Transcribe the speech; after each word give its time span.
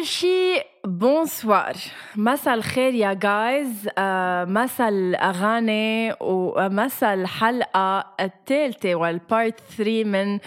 أول 0.00 0.08
شي 0.08 0.60
bonsoir 0.84 1.74
مساء 2.16 2.54
الخير 2.54 2.94
يا 2.94 3.12
guys 3.12 3.88
مساء 4.48 4.88
الأغاني 4.88 6.14
ومساء 6.20 7.14
الحلقة 7.14 8.06
الثالثة 8.20 8.94
وال 8.94 9.16
part 9.16 9.60
3 9.60 10.04
من 10.04 10.38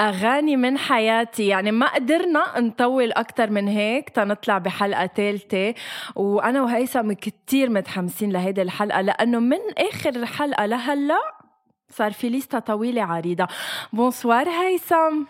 أغاني 0.00 0.56
من 0.56 0.78
حياتي. 0.78 1.46
يعني 1.46 1.70
ما 1.70 1.94
قدرنا 1.94 2.60
نطول 2.60 3.12
أكتر 3.12 3.50
من 3.50 3.68
هيك 3.68 4.10
تنطلع 4.10 4.58
بحلقة 4.58 5.06
ثالثة 5.06 5.74
وأنا 6.16 6.62
وهيثم 6.62 7.12
كتير 7.12 7.70
متحمسين 7.70 8.32
لهيدي 8.32 8.62
الحلقة 8.62 9.00
لأنه 9.00 9.38
من 9.38 9.58
آخر 9.78 10.26
حلقة 10.26 10.66
لهلأ 10.66 11.20
صار 11.90 12.12
في 12.12 12.28
lista 12.28 12.58
طويلة 12.58 13.02
عريضة. 13.02 13.46
bonsoir 13.92 14.48
هيثم. 14.48 15.24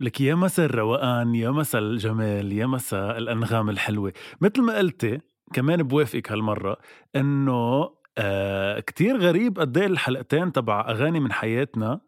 لك 0.00 0.20
يا 0.20 0.34
مساء 0.34 0.66
الروقان 0.66 1.34
يا 1.34 1.50
مساء 1.50 1.80
الجمال 1.82 2.52
يا 2.52 2.66
مساء 2.66 3.18
الأنغام 3.18 3.70
الحلوة. 3.70 4.12
مثل 4.40 4.62
ما 4.62 4.78
قلتي 4.78 5.20
كمان 5.52 5.82
بوافقك 5.82 6.32
هالمرة 6.32 6.76
إنه 7.16 7.90
آه 8.18 8.80
كتير 8.80 9.16
غريب 9.16 9.58
قد 9.60 9.78
إيه 9.78 9.86
الحلقتين 9.86 10.52
تبع 10.52 10.80
أغاني 10.88 11.20
من 11.20 11.32
حياتنا 11.32 12.00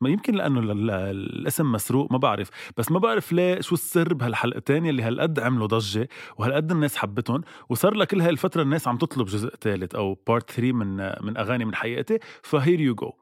ما 0.00 0.08
يمكن 0.08 0.34
لأنه 0.34 0.60
الاسم 0.60 1.72
مسروق 1.72 2.12
ما 2.12 2.18
بعرف. 2.18 2.50
بس 2.76 2.90
ما 2.90 2.98
بعرف 2.98 3.32
ليه 3.32 3.60
شو 3.60 3.74
السر 3.74 4.14
بهالحلقتين 4.14 4.86
يلي 4.86 5.02
هالقد 5.02 5.40
عملوا 5.40 5.66
ضجة 5.66 6.08
وهالقد 6.38 6.70
الناس 6.72 6.96
حبتهم 6.96 7.42
وصار 7.68 7.94
لك 7.94 8.08
كل 8.08 8.20
هاي 8.20 8.30
الفترة 8.30 8.62
الناس 8.62 8.88
عم 8.88 8.96
تطلب 8.98 9.26
جزء 9.26 9.48
ثالث 9.60 9.94
أو 9.94 10.14
part 10.26 10.50
3 10.50 10.72
من 10.72 10.96
من 11.26 11.36
أغاني 11.36 11.64
من 11.64 11.74
حياتي 11.74 12.18
فهير 12.42 12.80
يو 12.80 12.94
جو. 12.94 13.12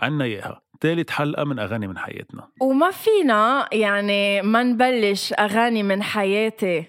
عنا 0.00 0.24
إياها. 0.24 0.62
ثالث 0.82 1.10
حلقة 1.10 1.44
من 1.44 1.58
أغاني 1.58 1.86
من 1.86 1.98
حياتنا. 1.98 2.48
وما 2.60 2.90
فينا 2.90 3.68
يعني 3.72 4.42
ما 4.42 4.62
نبلش 4.62 5.32
أغاني 5.38 5.82
من 5.82 6.02
حياتي 6.02 6.84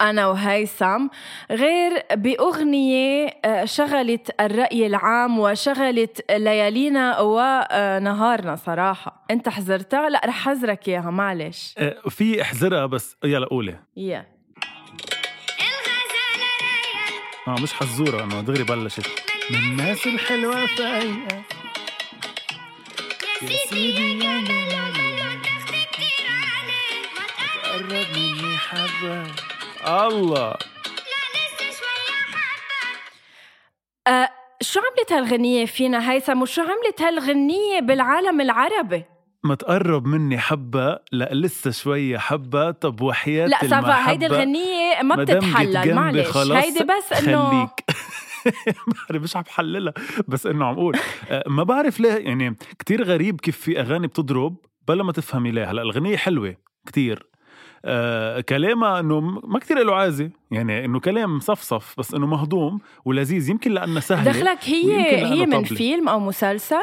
أنا 0.00 0.26
وهيثم 0.26 1.06
غير 1.50 2.02
بأغنية 2.14 3.26
آه، 3.44 3.64
شغلت 3.64 4.30
الرأي 4.40 4.86
العام 4.86 5.38
وشغلت 5.38 6.30
ليالينا 6.30 7.20
ونهارنا 7.20 8.56
صراحة. 8.56 9.24
أنت 9.30 9.48
حزرتها؟ 9.48 10.08
لا 10.08 10.20
رح 10.24 10.48
حزرك 10.48 10.88
إياها 10.88 11.10
معلش. 11.10 11.74
آه، 11.78 11.96
في 12.08 12.42
احذرها 12.42 12.86
بس 12.86 13.16
يلا 13.24 13.46
قولي. 13.46 13.76
يا. 13.96 14.26
آه 17.48 17.56
مش 17.62 17.72
حزورة 17.72 18.24
انه 18.24 18.40
دغري 18.40 18.64
بلشت. 18.64 19.06
من 19.50 19.58
الناس 19.58 20.06
الحلوة 20.06 20.66
فايقة. 20.66 21.42
يا 23.42 23.56
سيدي 23.70 24.14
مني 28.14 28.56
حبة. 28.58 29.26
الله. 30.06 30.54
أه 34.08 34.30
شو 34.60 34.80
عملت 34.80 35.12
هالغنية 35.12 35.66
فينا 35.66 36.12
هيثم؟ 36.12 36.42
وشو 36.42 36.62
عملت 36.62 37.02
هالغنية 37.02 37.80
بالعالم 37.80 38.40
العربي؟ 38.40 39.04
ما 39.44 39.54
تقرب 39.54 40.06
مني 40.06 40.38
حبة 40.38 40.98
لا 41.12 41.28
لسه 41.32 41.70
شوية 41.70 42.18
حبة. 42.18 42.70
طب 42.70 43.00
وحياة 43.00 43.46
لا 43.46 43.62
المحبة 43.62 43.94
هيدي 43.94 44.26
الغنية 44.26 45.02
ما 45.02 45.16
بتتحلل 45.16 45.94
معلش. 45.94 46.36
هيدي 46.36 46.84
بس 46.84 47.12
إنه 47.12 47.70
بعرف 49.10 49.22
مش 49.22 49.36
عم 49.36 49.42
بحللها 49.42 49.94
بس 50.28 50.46
إنه 50.46 50.64
عم 50.64 50.74
أقول. 50.74 50.96
آه، 51.28 51.44
ما 51.46 51.62
بعرف 51.62 52.00
ليه 52.00 52.12
يعني 52.12 52.56
كتير 52.78 53.04
غريب 53.04 53.40
كيف 53.40 53.56
في 53.56 53.80
أغاني 53.80 54.06
بتضرب 54.06 54.56
بلا 54.88 55.02
ما 55.04 55.12
تفهمي 55.12 55.50
ليه. 55.50 55.70
هلأ 55.70 55.82
الأغنية 55.82 56.16
حلوة 56.16 56.56
كتير. 56.86 57.26
آه 57.84 58.40
كلامها 58.40 59.00
إنه 59.00 59.20
ما 59.20 59.58
كتير 59.58 59.82
له 59.82 59.94
عازه 59.94 60.30
يعني 60.50 60.84
إنه 60.84 61.00
كلام 61.00 61.40
صفصف 61.40 61.94
بس 61.98 62.14
إنه 62.14 62.26
مهضوم 62.26 62.80
ولذيذ. 63.04 63.50
يمكن 63.50 63.70
لأنها 63.72 64.00
سهلة 64.00 64.32
دخلك 64.32 64.58
هي 64.64 65.16
هي 65.26 65.46
من 65.46 65.62
طبلة. 65.62 65.76
فيلم 65.76 66.08
أو 66.08 66.20
مسلسل؟ 66.20 66.76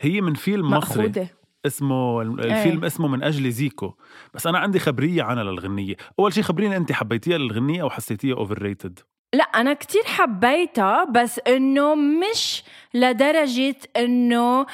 هي 0.00 0.20
من 0.20 0.34
فيلم 0.34 0.70
مصري 0.70 1.02
مأخوذة 1.02 1.28
اسمه 1.66 2.22
الفيلم 2.22 2.84
اسمه 2.84 3.08
من 3.08 3.22
أجل 3.22 3.50
زيكو. 3.50 3.94
بس 4.34 4.46
أنا 4.46 4.58
عندي 4.58 4.78
خبرية 4.78 5.22
عنها 5.22 5.44
للغنيه 5.44 5.94
أول 6.18 6.32
شيء 6.32 6.42
خبريني 6.42 6.76
انت 6.76 6.92
حبيتيها 6.92 7.38
للغنيه 7.38 7.82
أو 7.82 7.90
حسيتيها 7.90 8.36
overrated 8.36 8.98
لا 9.34 9.44
أنا 9.44 9.74
كتير 9.74 10.02
حبيتها 10.04 11.04
بس 11.04 11.40
إنه 11.46 11.94
مش 11.94 12.64
لدرجة 12.94 13.76
إنه 13.96 14.66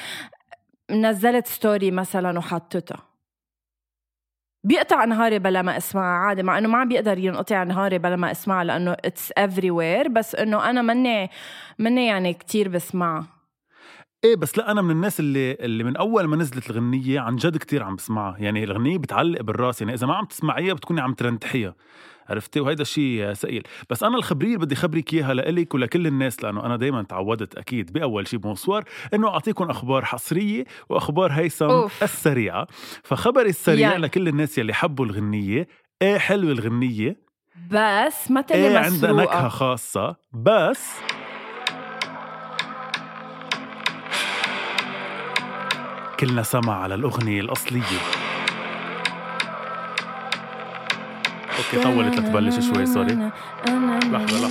نزلت 0.91 1.47
story 1.47 1.91
مثلا 1.91 2.39
وحطتها 2.39 3.03
بيقطع 4.63 5.05
نهاري 5.05 5.39
بلا 5.39 5.61
ما 5.61 5.77
أسمعها 5.77 6.17
عادي 6.27 6.43
مع 6.43 6.57
إنه 6.57 6.69
ما 6.69 6.77
عم 6.77 6.87
بيقدر 6.87 7.17
ينقطع 7.17 7.63
نهاري 7.63 7.97
بلا 7.97 8.15
ما 8.15 8.31
أسمعها 8.31 8.63
لأنه 8.63 8.91
it's 8.91 9.31
everywhere 9.37 10.07
بس 10.07 10.35
إنه 10.35 10.69
أنا 10.69 10.81
مني 10.81 11.29
مني 11.79 12.07
يعني 12.07 12.33
كتير 12.33 12.69
بسمعها. 12.69 13.34
إيه 14.25 14.35
بس 14.35 14.57
لا 14.57 14.71
أنا 14.71 14.81
من 14.81 14.91
الناس 14.91 15.19
اللي 15.19 15.51
اللي 15.53 15.83
من 15.83 15.97
أول 15.97 16.23
ما 16.25 16.35
نزلت 16.35 16.69
الغنية 16.69 17.19
عن 17.19 17.35
جد 17.35 17.57
كتير 17.57 17.83
عم 17.83 17.95
بسمعها. 17.95 18.35
يعني 18.39 18.63
الغنية 18.63 18.97
بتعلق 18.97 19.41
بالراس. 19.41 19.81
يعني 19.81 19.93
إذا 19.93 20.07
ما 20.07 20.15
عم 20.15 20.25
تسمعيها 20.25 20.73
بتكوني 20.73 21.01
عم 21.01 21.13
ترندحيها. 21.13 21.75
عرفتي؟ 22.29 22.59
وهيدا 22.59 22.81
الشيء 22.81 23.33
ثقيل 23.33 23.63
بس 23.89 24.03
أنا 24.03 24.17
الخبرية 24.17 24.47
اللي 24.47 24.65
بدي 24.65 24.75
خبرك 24.75 25.13
إياها 25.13 25.33
لإلك 25.33 25.73
ولكل 25.73 26.07
الناس 26.07 26.43
لأنه 26.43 26.65
أنا 26.65 26.75
دائما 26.75 27.03
تعودت 27.03 27.55
أكيد 27.55 27.93
بأول 27.93 28.27
شيء 28.27 28.39
بونسوار 28.39 28.83
إنه 29.13 29.27
أعطيكم 29.27 29.69
أخبار 29.69 30.05
حصرية 30.05 30.65
وأخبار 30.89 31.31
هيثم 31.31 31.65
أوف. 31.65 32.03
السريعة. 32.03 32.67
فخبري 33.03 33.49
السريع 33.49 33.89
يعني. 33.89 34.01
لكل 34.01 34.27
الناس 34.27 34.57
يلي 34.57 34.73
حبوا 34.73 35.05
الغنية. 35.05 35.67
إيه 36.01 36.17
حلوة 36.17 36.51
الغنية. 36.51 37.17
بس 37.71 38.31
ما 38.31 38.41
تقلي 38.41 38.67
إيه 38.67 38.77
عندها 38.77 39.11
نكهة 39.11 39.47
خاصة. 39.47 40.15
بس 40.33 40.91
كلنا 46.19 46.43
سمع 46.43 46.83
على 46.83 46.95
الأغنية 46.95 47.41
الأصلية. 47.41 47.99
okay 51.57 51.83
طولت 51.83 52.19
لتبلش 52.19 52.65
شوي 52.67 52.85
sorry. 52.85 53.31
لحظة 54.11 54.39
لحظة. 54.39 54.49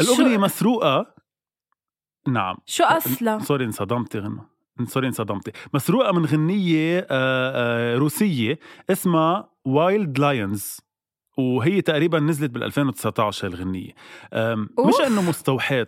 الأغنية 0.00 0.38
مسروقة. 0.38 1.14
نعم. 2.28 2.56
شو 2.66 2.84
أصلا؟ 2.84 3.38
sorry 3.38 3.64
انصدمتي 3.64 4.18
غنى. 4.18 4.40
sorry 4.86 5.06
انصدمتي. 5.06 5.52
مسروقة 5.74 6.12
من 6.12 6.26
غنية 6.26 7.06
آه، 7.10 7.96
روسية 7.96 8.58
اسمها 8.90 9.50
Wild 9.64 10.18
Lions 10.18 10.80
وهي 11.38 11.80
تقريبا 11.82 12.20
نزلت 12.20 12.50
بال 12.50 12.62
2019 12.64 13.46
هالغنية 13.48 13.92
أم، 14.32 14.68
مش. 14.88 14.94
إنه 15.06 15.28
مستوحاة. 15.28 15.86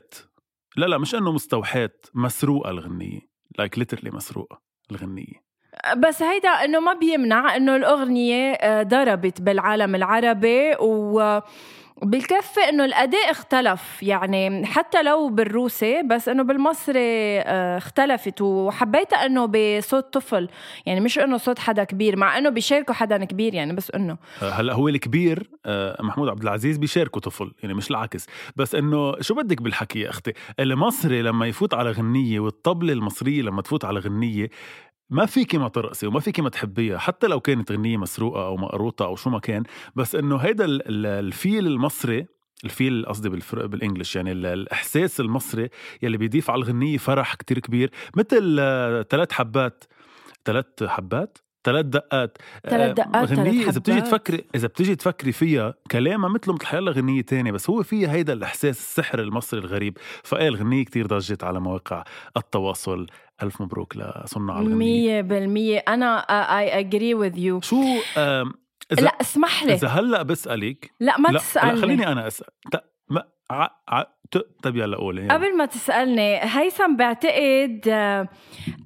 لا 0.76 0.86
لا 0.86 0.98
مش 0.98 1.14
إنه 1.14 1.32
مستوحاة 1.32 1.90
مسروقة 2.14 2.70
الغنية. 2.70 3.20
like 3.58 3.78
literally 3.78 4.10
مسروقة 4.10 4.60
الغنية. 4.90 5.45
بس 5.96 6.22
هيدا 6.22 6.48
إنه 6.48 6.80
ما 6.80 6.92
بيمنع 6.92 7.56
إنه 7.56 7.76
الأغنية 7.76 8.52
آه، 8.52 8.82
ضربت 8.82 9.40
بالعالم 9.40 9.94
العربي 9.94 10.74
و 10.80 11.40
بالكفة 12.02 12.68
إنه 12.68 12.84
الأداء 12.84 13.30
اختلف. 13.30 14.02
يعني 14.02 14.66
حتى 14.66 15.02
لو 15.02 15.28
بالروسي 15.28 16.02
بس 16.02 16.28
إنه 16.28 16.42
بالمصري 16.42 17.40
آه، 17.40 17.78
اختلفت. 17.78 18.40
وحبيتها 18.40 19.26
إنه 19.26 19.46
بصوت 19.46 20.12
طفل. 20.12 20.48
يعني 20.86 21.00
مش 21.00 21.18
إنه 21.18 21.36
صوت 21.36 21.58
حدا 21.58 21.84
كبير 21.84 22.16
مع 22.16 22.38
إنه 22.38 22.48
بيشاركوا 22.48 22.94
حدا 22.94 23.24
كبير. 23.24 23.54
يعني 23.54 23.72
بس 23.72 23.90
إنه 23.90 24.16
آه، 24.42 24.50
هلأ 24.50 24.74
هو 24.74 24.88
الكبير 24.88 25.50
آه، 25.66 26.02
محمود 26.02 26.28
عبد 26.28 26.42
العزيز 26.42 26.78
بيشاركه 26.78 27.20
طفل. 27.20 27.52
يعني 27.62 27.74
مش 27.74 27.90
العكس. 27.90 28.26
بس 28.56 28.74
إنه 28.74 29.20
شو 29.20 29.34
بدك 29.34 29.62
بالحكي 29.62 30.00
يا 30.00 30.10
أختي؟ 30.10 30.32
المصري 30.60 31.22
لما 31.22 31.46
يفوت 31.46 31.74
على 31.74 31.90
غنية 31.90 32.40
والطبلة 32.40 32.92
المصرية 32.92 33.42
لما 33.42 33.62
تفوت 33.62 33.84
على 33.84 34.00
غنية 34.00 34.48
ما 35.10 35.26
فيك 35.26 35.54
ما 35.54 35.68
ترقصي 35.68 36.06
وما 36.06 36.20
فيك 36.20 36.40
ما 36.40 36.48
تحبيها 36.48 36.98
حتى 36.98 37.26
لو 37.26 37.40
كانت 37.40 37.72
غنية 37.72 37.96
مسروقة 37.96 38.46
أو 38.46 38.56
مقروطة 38.56 39.04
أو 39.04 39.16
شو 39.16 39.30
ما 39.30 39.38
كان 39.38 39.62
بس 39.96 40.14
إنه 40.14 40.36
هيدا 40.36 40.64
ال- 40.64 40.88
ال- 40.88 41.06
الفيل 41.26 41.66
المصري 41.66 42.26
الفيل 42.64 43.06
قصدي 43.06 43.28
بالإنجلش 43.52 44.16
يعني 44.16 44.32
ال- 44.32 44.46
الإحساس 44.46 45.20
المصري 45.20 45.68
يلي 46.02 46.16
بيضيف 46.16 46.50
على 46.50 46.62
الغنية 46.62 46.98
فرح 46.98 47.34
كتير 47.34 47.58
كبير 47.58 47.90
مثل 48.16 48.56
ثلاث 49.10 49.32
حبات. 49.32 49.84
ثلاث 50.44 50.66
حبات؟ 50.84 51.38
ثلاث 51.64 51.86
دقات. 51.86 52.38
ثلاث 52.68 52.88
آه، 52.90 52.92
دقات، 53.04 53.32
غنية 53.32 53.68
إذا 53.68 53.78
بتيجي. 53.80 54.00
تفكري 54.00 54.44
إذا 54.54 54.66
بتيجي 54.68 54.96
تفكري 54.96 55.32
فيها 55.32 55.74
كلامها 55.90 56.28
مثله 56.28 56.54
مثل 56.54 56.66
حيلا 56.66 56.90
غنية 56.92 57.22
تانية 57.22 57.52
بس 57.52 57.70
هو 57.70 57.82
فيها 57.82 58.12
هيدا 58.12 58.32
الإحساس 58.32 58.78
السحر 58.78 59.18
المصري 59.20 59.60
الغريب. 59.60 59.98
فإيه 60.24 60.48
الغنية 60.48 60.84
كتير 60.84 61.06
ضجت 61.06 61.44
على 61.44 61.60
مواقع 61.60 62.04
التواصل 62.36 63.06
ألف 63.42 63.60
مبروك 63.60 63.96
لصناع 63.96 64.58
الغنية 64.58 64.74
مية 64.74 65.20
بالمية. 65.20 65.78
أنا 65.78 66.20
I 66.60 66.84
agree 66.84 67.14
with 67.14 67.36
you. 67.38 67.68
شو 67.68 67.82
إذا 68.92 69.02
لا 69.02 69.20
اسمح 69.20 69.64
لي. 69.64 69.74
إذا 69.74 69.88
هلأ 69.88 70.22
بسألك 70.22 70.90
لا 71.00 71.18
ما 71.18 71.28
لا, 71.28 71.38
تسألني. 71.38 71.72
لا 71.72 71.80
خليني 71.80 72.12
أنا 72.12 72.26
أسأل. 72.26 72.46
ما 73.10 73.22
ع... 73.50 73.68
ع... 73.88 74.02
ت... 74.30 74.38
طب 74.62 74.76
يلا 74.76 74.96
قولي 74.96 75.22
يلا. 75.22 75.34
قبل 75.34 75.56
ما 75.56 75.66
تسألني 75.66 76.38
هيثم 76.42 76.96
بعتقد 76.96 77.88
آه، 77.88 78.28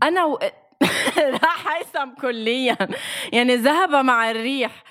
أنا 0.02 0.24
و... 0.24 0.38
راح 1.42 1.76
هيثم 1.76 2.10
كليا. 2.20 2.76
يعني 3.32 3.56
ذهب 3.56 3.90
مع 3.90 4.30
الريح. 4.30 4.84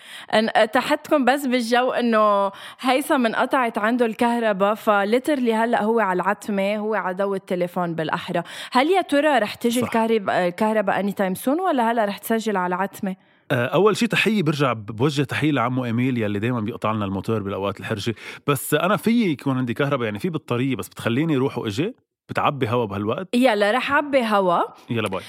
حطيتكم 0.73 1.25
بس 1.25 1.45
بالجو 1.45 1.91
إنه 1.91 2.51
هيثم 2.79 3.25
انقطعت 3.25 3.77
عنده 3.77 4.05
الكهرباء 4.05 4.75
ف 4.75 4.83
literally 4.83 5.53
هلأ 5.53 5.83
هو 5.83 5.99
على 5.99 6.21
العتمة 6.21 6.77
هو 6.77 6.95
على 6.95 7.15
ضوء 7.15 7.35
التليفون 7.35 7.95
بالأحرى. 7.95 8.43
هل 8.71 8.87
يا 8.87 9.01
ترى 9.01 9.39
رح 9.39 9.53
تجي. 9.55 9.79
الكهرباء 9.83 10.47
الكهرباء 10.47 10.99
anytime 10.99 11.35
soon 11.35 11.59
ولا 11.59 11.91
هلأ 11.91 12.05
رح 12.05 12.17
تسجل 12.17 12.57
على 12.57 12.75
العتمة؟ 12.75 13.15
آه، 13.51 13.65
أول 13.65 13.97
شيء 13.97 14.07
تحية 14.07 14.43
برجع 14.43 14.73
بوجه 14.73 15.23
تحية 15.23 15.51
لعمو 15.51 15.85
ايميل 15.85 16.17
يلي 16.17 16.39
دائما 16.39 16.59
بيقطع 16.59 16.91
لنا 16.91 17.05
الموتور 17.05 17.41
بالأوقات 17.43 17.79
الحرجة. 17.79 18.15
بس 18.47 18.73
أنا 18.73 18.97
في 18.97 19.31
يكون 19.31 19.57
عندي 19.57 19.73
كهرباء 19.73 20.05
يعني 20.05 20.19
في 20.19 20.29
بطارية 20.29 20.75
بس 20.75 20.87
بتخليني 20.87 21.37
روح 21.37 21.57
وإجي؟ 21.57 21.95
بتعبي 22.29 22.69
هوا 22.69 22.85
بهالوقت؟ 22.85 23.27
يلا 23.35 23.71
رح 23.71 23.91
عبي 23.91 24.21
هوا. 24.23 24.61
يلا 24.89 25.07
باي. 25.09 25.21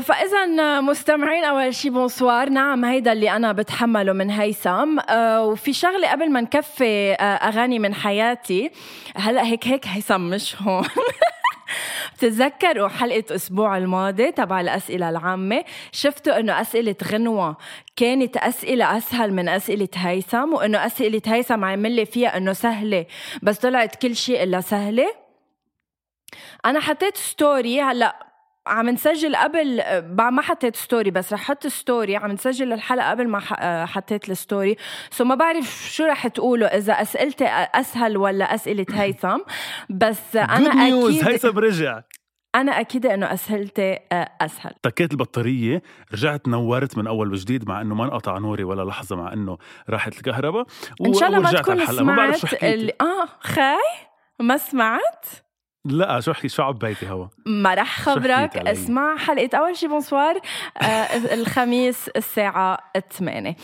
فإذا 0.00 0.46
مستمعين 0.80 1.44
أول 1.44 1.74
شي 1.74 1.90
bonsoir. 1.90 2.48
نعم 2.48 2.84
هيدا 2.84 3.12
اللي 3.12 3.30
أنا 3.30 3.52
بتحمله 3.52 4.12
من 4.12 4.30
هيثم 4.30 4.98
آه، 5.08 5.44
وفي 5.44 5.72
شغلة 5.72 6.10
قبل 6.10 6.30
ما 6.30 6.40
نكفي 6.40 7.12
آه، 7.12 7.22
أغاني 7.24 7.78
من 7.78 7.94
حياتي 7.94 8.70
هلأ 9.16 9.44
هيك 9.44 9.66
هيك 9.66 9.86
هيثم 9.86 10.20
مش 10.20 10.62
هون. 10.62 10.86
بتتذكروا 12.14 12.88
حلقة 12.88 13.24
الأسبوع 13.30 13.76
الماضي 13.76 14.32
تبع 14.32 14.60
الأسئلة 14.60 15.08
العامة؟ 15.08 15.64
شفتوا 15.92 16.40
إنه 16.40 16.60
أسئلة 16.60 16.96
غنوة 17.04 17.56
كانت 17.96 18.36
أسئلة 18.36 18.96
أسهل 18.96 19.32
من 19.32 19.48
أسئلة 19.48 19.88
هيثم 19.94 20.54
وإنه 20.54 20.86
أسئلة 20.86 21.22
هيثم 21.26 21.64
عامل 21.64 21.92
لي 21.92 22.06
فيها 22.06 22.36
إنه 22.36 22.52
سهلة 22.52 23.06
بس 23.42 23.58
طلعت 23.58 23.96
كل 23.96 24.16
شيء 24.16 24.42
إلا 24.42 24.60
سهلة. 24.60 25.12
أنا 26.64 26.80
حطيت 26.80 27.16
story 27.16 27.82
هلأ 27.82 28.25
عم 28.66 28.88
نسجل 28.88 29.36
قبل 29.36 29.82
ما 30.18 30.42
حطيت 30.42 30.76
story 30.76 31.10
بس 31.10 31.32
رح 31.32 31.40
أحط 31.40 31.66
story 31.66 32.16
عم 32.16 32.32
نسجل 32.32 32.72
الحلقة 32.72 33.10
قبل 33.10 33.28
ما 33.28 33.40
حطيت 33.86 34.30
ال 34.30 34.38
story 34.38 34.76
so 35.10 35.24
ما 35.24 35.34
بعرف 35.34 35.88
شو 35.90 36.04
رح 36.04 36.26
تقولوا 36.26 36.76
إذا 36.76 36.92
أسئلتي 36.92 37.46
أسهل 37.48 38.16
ولا 38.16 38.54
أسئلة 38.54 38.86
هيثم. 38.92 39.38
بس 39.90 40.36
أنا 40.36 40.70
أكيد 40.70 41.28
هيثم 41.28 41.58
رجع. 41.58 42.00
أنا 42.54 42.80
أكيد 42.80 43.06
إنه 43.06 43.32
اسئلتي 43.32 43.98
أسهل. 44.40 44.72
تكت 44.82 45.12
البطارية 45.12 45.82
رجعت 46.12 46.48
نورت 46.48 46.98
من 46.98 47.06
أول 47.06 47.32
وجديد 47.32 47.68
مع 47.68 47.80
إنه 47.80 47.94
ما 47.94 48.04
انقطع 48.04 48.38
نوري 48.38 48.64
ولا 48.64 48.82
لحظة 48.82 49.16
مع 49.16 49.32
إنه 49.32 49.58
راحت 49.90 50.16
الكهرباء. 50.16 50.66
إن 51.06 51.14
شاء 51.14 51.28
الله 51.28 51.40
ما 51.40 51.52
تكون 51.52 51.80
الحلقة. 51.80 52.04
ما 52.04 52.16
بعرف 52.16 52.34
شو 52.34 52.46
سمعت 52.46 52.54
حكيتي. 52.54 52.74
اللي... 52.74 52.92
آه 53.00 53.28
خاي 53.40 53.76
ما 54.40 54.56
سمعت؟ 54.56 55.26
لا 55.90 56.20
شو 56.20 56.30
احكي 56.30 56.48
شو 56.48 56.62
عبيتي 56.62 57.08
هوا 57.10 57.26
ما 57.46 57.74
رح 57.74 58.00
خبرك؟ 58.00 58.56
اسمع 58.56 59.16
حلقة 59.16 59.58
أول 59.58 59.76
شي 59.76 59.86
bonsoir 59.88 60.40
آه 60.82 60.84
الخميس 61.34 62.08
الساعة 62.08 62.78
8 63.12 63.56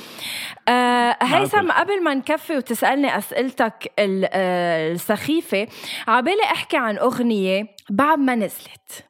آه 0.69 1.17
هيثم. 1.23 1.71
قبل 1.73 2.03
ما 2.05 2.15
نكفي 2.15 2.57
وتسألني 2.57 3.19
أسئلتك 3.19 3.93
ال- 3.99 4.29
آه، 4.33 4.93
السخيفة 4.93 5.67
عبالي 6.09 6.43
أحكي 6.45 6.77
عن 6.77 6.99
أغنية 6.99 7.67
بعد 7.91 8.19
ما 8.19 8.35
نزلت 8.35 9.07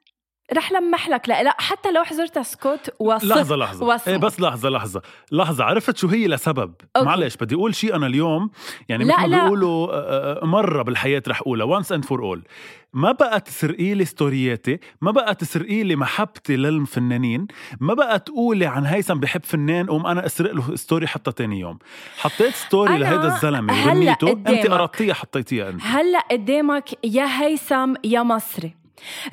رح 0.52 0.72
لمح 0.72 1.08
لك 1.08 1.28
لا 1.28 1.42
لا 1.42 1.56
حتى 1.58 1.90
لو 1.90 2.04
حضرتها 2.04 2.42
سكوت 2.42 2.90
وصف. 2.98 3.24
لحظة 3.24 3.56
لحظة. 3.56 3.86
وصف. 3.86 4.08
إيه 4.08 4.16
بس 4.16 4.40
لحظة 4.40 4.68
لحظة. 4.68 5.02
لحظة 5.32 5.64
عرفت 5.64 5.96
شو 5.96 6.08
هي 6.08 6.28
لسبب؟ 6.28 6.74
okay. 6.96 7.06
معلش 7.06 7.36
بدي 7.36 7.54
أقول 7.54 7.74
شيء 7.74 7.96
أنا 7.96 8.06
اليوم. 8.06 8.50
يعني 8.88 9.04
مثل 9.04 9.26
ما. 9.30 9.42
بيقولوا 9.42 9.92
آه، 9.92 10.42
آه، 10.42 10.46
مرة 10.46 10.82
بالحياة 10.82 11.22
رح 11.28 11.40
أقولها. 11.40 11.80
Once 11.80 11.86
and 11.86 12.04
for 12.04 12.18
all. 12.18 12.38
ما 12.94 13.12
بقى 13.12 13.40
تسرقي 13.40 13.94
لي 13.94 14.04
story 14.04 14.50
ياتي 14.50 14.78
ما 15.00 15.10
بقى 15.10 15.34
تسرقي 15.34 15.82
لي 15.82 15.96
محبتي 15.96 16.56
للفنانين 16.56 17.46
ما 17.80 17.94
بقى 17.94 18.18
تقولي 18.18 18.66
عن 18.66 18.86
هيثم 18.86 19.14
بحب 19.14 19.44
فنان 19.44 19.86
قوم 19.86 20.06
أنا 20.06 20.26
أسرق 20.26 20.54
له 20.54 20.76
story 20.76 21.06
حتى 21.06 21.32
تاني 21.32 21.60
يوم. 21.60 21.78
حطيت 22.18 22.54
story 22.54 22.98
لهيدا 22.98 23.38
وغنيته 23.54 24.28
أنت 24.30 24.48
قدامك. 24.48 24.66
قرضتيها 24.66 25.14
حطيتيها 25.14 25.68
أنت. 25.68 25.80
هلأ 25.84 26.18
قدامك 26.30 27.04
يا 27.04 27.42
هيثم 27.42 27.94
يا 28.04 28.22
مصري. 28.22 28.81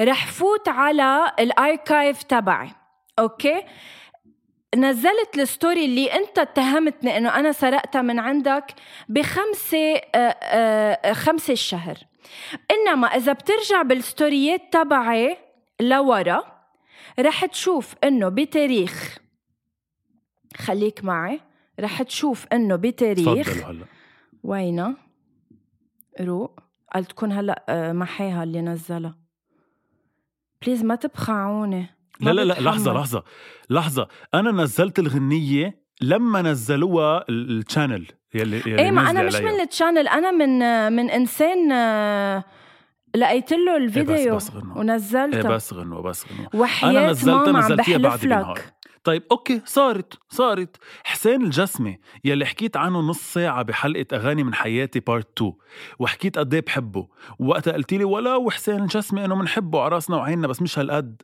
رح 0.01 0.27
فوت 0.27 0.67
على 0.67 1.31
ال 1.39 1.50
archive 1.50 2.23
تبعي. 2.23 2.69
okay؟ 3.19 3.63
نزلت 4.75 5.37
ال 5.37 5.45
story 5.45 5.85
اللي 5.85 6.13
أنت 6.13 6.39
اتهمتني 6.39 7.17
إنه 7.17 7.39
أنا 7.39 7.51
سرقتها 7.51 8.01
من 8.01 8.19
عندك 8.19 8.73
بخمسة 9.09 9.95
آه، 10.15 10.17
آه، 10.17 11.13
خمسة 11.13 11.53
الشهر. 11.53 11.97
إنما 12.71 13.07
إذا 13.07 13.33
بترجع 13.33 13.81
بال 13.81 14.02
stories 14.02 14.73
تبعي 14.73 15.37
لورا 15.81 16.43
رح 17.19 17.45
تشوف 17.45 17.95
إنه 18.03 18.29
بتاريخ. 18.29 19.17
خليك 20.57 21.03
معي. 21.03 21.41
رح 21.79 22.01
تشوف 22.01 22.45
إنه 22.53 22.75
بتاريخ. 22.75 23.47
تفضلوا 23.49 23.71
هلا. 23.71 23.85
وينها؟ 24.43 24.95
روق. 26.21 26.59
قال 26.93 27.05
تكون 27.05 27.31
هلا 27.31 27.63
آه، 27.69 27.91
محاها 27.91 28.43
اللي 28.43 28.61
نزلها. 28.61 29.18
please 30.65 30.83
ما 30.83 30.95
تبخعوني 30.95 31.85
لا 32.21 32.31
لا 32.31 32.41
لا. 32.45 32.53
لحظة 32.53 32.93
لحظة 32.93 33.23
لحظة 33.69 34.07
أنا 34.33 34.51
نزلت 34.51 34.99
الغنية 34.99 35.79
لما 36.01 36.41
نزلوها 36.41 37.25
ال- 37.29 37.59
ال 37.59 37.65
channel 37.65 38.05
يلي 38.33 38.57
يلي 38.65 38.79
إيه 38.81 38.91
ما 38.91 39.09
أنا 39.09 39.23
مش 39.23 39.35
عليها. 39.35 39.51
من 39.51 39.59
ال 39.59 39.65
channel 39.65 40.07
أنا 40.07 40.31
من 40.31 40.59
من 40.95 41.09
إنسان 41.09 41.71
آه، 41.71 42.43
لقيت 43.15 43.51
له 43.53 43.77
الفيديو 43.77 44.35
بس 44.35 44.51
غنوة. 44.51 44.73
إيه 44.75 44.79
ونزلته 44.79 45.49
بس 45.49 45.73
غنوة 45.73 46.01
بس 46.01 46.25
غنوة 46.31 46.49
وحياة 46.61 46.89
أنا 46.89 47.09
نزلتها 47.11 47.51
نزلتيها 47.59 47.97
بعد 47.97 48.19
بنهار 48.19 48.59
طيب 49.03 49.23
okay 49.31 49.61
صارت 49.65 50.13
صارت. 50.29 50.77
حسين 51.03 51.43
الجسمي 51.43 51.99
يلي 52.23 52.45
حكيت 52.45 52.77
عنه 52.77 52.99
نص 52.99 53.33
ساعة 53.33 53.61
بحلقة 53.63 54.05
أغاني 54.13 54.43
من 54.43 54.53
حياتي 54.53 54.99
part 54.99 55.27
2 55.37 55.53
وحكيت 55.99 56.37
قد 56.37 56.53
إيه 56.53 56.61
بحبه. 56.61 57.07
وقتها 57.39 57.73
قلت 57.73 57.93
لي 57.93 58.03
ولو 58.03 58.49
حسين 58.49 58.81
الجسمي 58.81 59.25
إنه 59.25 59.35
بنحبه 59.35 59.81
على 59.81 59.95
راسنا 59.95 60.17
وعيننا 60.17 60.47
بس 60.47 60.61
مش 60.61 60.79
هالقد. 60.79 61.21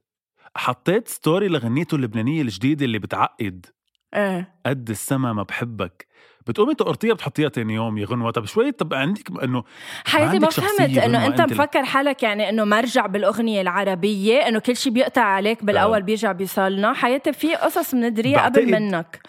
حطيت 0.56 1.08
story 1.08 1.48
لغنيته 1.48 1.96
اللبنانية 1.96 2.42
الجديدة 2.42 2.86
اللي 2.86 3.00
بتعقد. 3.00 3.66
إيه. 4.14 4.56
قد 4.66 4.90
السما 4.90 5.34
ما 5.34 5.44
بحبك. 5.44 6.08
بتقومي 6.48 6.76
تقرطيها 6.76 7.14
بتحطيها 7.14 7.50
تاني 7.50 7.74
يوم 7.74 7.98
يا 7.98 8.06
غنوة. 8.06 8.32
طب 8.32 8.46
شوي 8.46 8.72
طب 8.72 8.94
عندك 8.94 9.44
إنه 9.44 9.64
حياتي 10.06 10.40
ما 10.40 10.50
فهمت 10.50 10.98
إنه 10.98 11.26
أنت 11.26 11.42
مفكر 11.42 11.84
حالك 11.84 12.24
يعني 12.24 12.50
إنه 12.50 12.64
مرجع 12.64 13.06
بالأغنية 13.06 13.62
العربية 13.62 14.48
إنه 14.48 14.60
كل 14.60 14.76
شيء 14.76 14.94
بيقطع 14.94 15.22
عليك 15.22 15.64
بالأول 15.64 16.02
بيرجع 16.02 16.32
بيصلنا. 16.32 16.94
حياتي 16.94 17.34
في 17.34 17.56
قصص 17.56 17.96
بندريها 17.96 18.46
قبل 18.46 18.72
منك. 18.72 19.20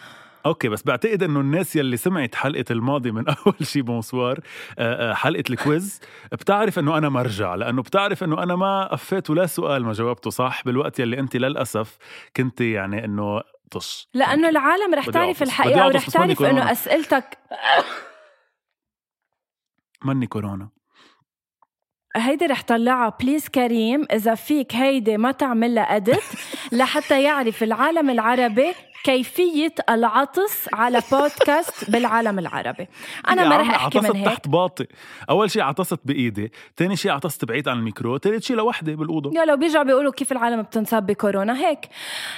okay 0.47 0.69
بس 0.69 0.83
بعتقد 0.83 1.23
إنه 1.23 1.41
الناس 1.41 1.77
يلي 1.77 1.97
سمعت 1.97 2.35
حلقة 2.35 2.65
الماضي 2.71 3.11
من 3.11 3.25
أول 3.47 3.67
شي 3.67 3.83
bonsoir 3.83 4.41
آه، 4.79 5.11
آه، 5.11 5.15
حلقة 5.15 5.45
ال 5.51 5.61
quiz 5.61 6.01
بتعرف 6.33 6.79
إنه 6.79 6.99
أنا 6.99 7.09
مرجع 7.09 7.55
لأنه 7.55 7.83
بتعرف 7.83 8.25
إنه 8.25 8.43
أنا 8.43 8.57
ما 8.57 8.87
قفيت 8.93 9.31
ولا 9.31 9.47
سؤال 9.47 9.85
ما 9.85 9.93
جاوبته 9.93 10.31
صح 10.31 10.65
بالوقت 10.65 10.99
يلي 10.99 11.19
انت 11.19 11.37
للأسف 11.37 11.99
كنت 12.37 12.61
يعني 12.61 13.05
إنه 13.05 13.43
طش. 13.71 14.09
لأنه 14.15 14.49
العالم 14.49 14.95
رح 14.95 15.11
تعرف 15.11 15.43
الحقيقة 15.43 15.87
ورح 15.87 16.11
تعرف 16.11 16.43
إنه. 16.43 16.73
أسئلتك 16.73 17.39
مني 20.05 20.27
كورونا. 20.27 20.69
هيدي 22.17 22.47
رح 22.47 22.63
طلعها. 22.63 23.17
please 23.21 23.49
كريم 23.49 24.07
إذا 24.13 24.35
فيك 24.35 24.75
هيدي 24.75 25.17
ما 25.17 25.33
تعمل 25.33 25.75
لها 25.75 25.97
edit 25.97 26.25
لحتى 26.73 27.23
يعرف 27.23 27.63
العالم 27.63 28.11
العربي 28.11 28.75
كيفية 29.05 29.75
العطس 29.91 30.69
على 30.73 31.03
بودكاست 31.13 31.91
بالعالم 31.91 32.39
العربي. 32.39 32.89
أنا 33.29 33.49
ما 33.49 33.57
رح 33.57 33.71
أحكي 33.71 33.99
عطست 33.99 34.11
من 34.11 34.17
هيك. 34.17 34.27
تحت 34.27 34.49
باطي. 34.49 34.87
أول 35.31 35.51
شيء 35.51 35.63
عطست 35.63 35.99
بإيدي 36.05 36.53
تاني 36.77 36.97
شيء 36.97 37.11
عطست 37.11 37.45
بعيد 37.45 37.69
عن 37.69 37.79
الميكرو 37.79 38.19
ثالث 38.19 38.45
شيء 38.45 38.57
لوحدي 38.57 38.97
بالأوضة. 38.97 39.41
يا 39.41 39.45
لو 39.45 39.57
بيرجعوا 39.57 39.85
بيقولوا 39.85 40.13
كيف 40.13 40.33
العالم 40.33 40.63
بتنصاب 40.63 41.07
بكورونا. 41.07 41.59
هيك. 41.59 41.81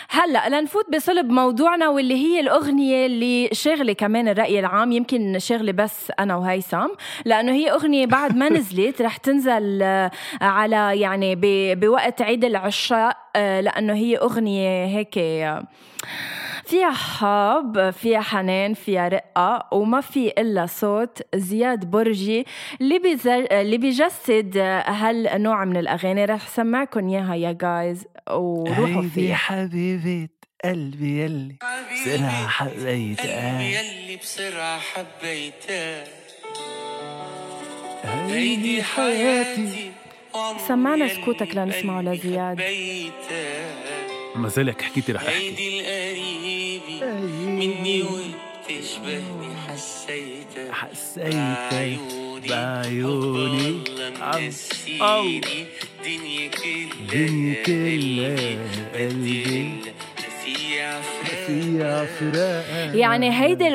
هلأ 0.08 0.60
لنفوت 0.60 0.94
بصلب 0.94 1.30
موضوعنا 1.30 1.88
واللي 1.88 2.14
هي 2.14 2.40
الأغنية 2.40 3.06
اللي 3.06 3.48
شاغله 3.52 3.92
كمان 3.92 4.28
الرأي 4.28 4.60
العام 4.60 4.92
يمكن 4.92 5.38
شاغله 5.38 5.72
بس 5.72 6.12
أنا 6.20 6.36
وهيثم 6.36 6.88
لأنه 7.24 7.52
هي 7.52 7.70
أغنية 7.70 8.06
بعد 8.06 8.36
ما 8.36 8.48
نزلت 8.58 9.02
رح 9.02 9.16
تنزل 9.16 9.82
آه، 9.82 10.10
على 10.40 11.00
يعني 11.00 11.34
بوقت 11.74 12.22
عيد 12.22 12.44
العشاء. 12.44 13.27
آه، 13.38 13.60
لأنه 13.60 13.94
هي 13.94 14.16
أغنية 14.16 14.86
هيك 14.86 15.14
فيها 16.64 16.90
حب 16.92 17.90
فيها 17.90 18.20
حنان 18.20 18.74
فيها 18.74 19.08
رقة 19.08 19.68
وما 19.72 20.00
في 20.00 20.28
إلا 20.28 20.66
صوت 20.66 21.22
زياد 21.34 21.84
برجي 21.84 22.46
اللي, 22.80 22.98
بيزر... 22.98 23.46
اللي 23.50 23.78
بيجسد 23.78 24.56
هالنوع 24.86 25.64
من 25.64 25.76
الأغاني. 25.76 26.24
رح 26.24 26.48
سمعكم 26.48 27.08
إياها 27.08 27.34
يا 27.34 27.52
جايز 27.52 28.04
وروحوا 28.30 28.86
هيدي 28.86 29.08
فيها. 29.10 29.34
حبيبة 29.34 30.28
قلبي 30.64 31.24
يلي. 31.24 31.56
بسرعة 31.92 32.48
حبيت 32.48 33.20
قلبي 33.20 33.76
يلي 33.76 34.16
بسرعة 34.16 34.78
حبيته 34.78 36.04
هيدي 38.04 38.82
حياتي. 38.82 39.92
سمعنا 40.68 41.08
سكوتك 41.08 41.56
لنسمعه 41.56 42.02
لزياد. 42.02 42.60
ما 44.36 44.48
زالك 44.48 44.82
حكيتي 44.82 45.12
رح 45.12 45.22
أحكي. 45.22 45.36
هيدي 45.38 45.80
القريبة 45.80 47.20
مني 47.46 48.02
وبتشبهني 48.02 49.56
حسيتها 49.68 50.72
حسيتك 50.72 51.98
بعيوني 52.48 53.82
عم- 54.20 54.50
دنيا 56.02 56.48
كلها 56.48 56.94
دنيا 57.12 57.62
كلها 57.64 58.58
قلبي. 58.94 59.70
فراق 62.04 62.96
يعني 62.96 63.40
هيدي 63.40 63.68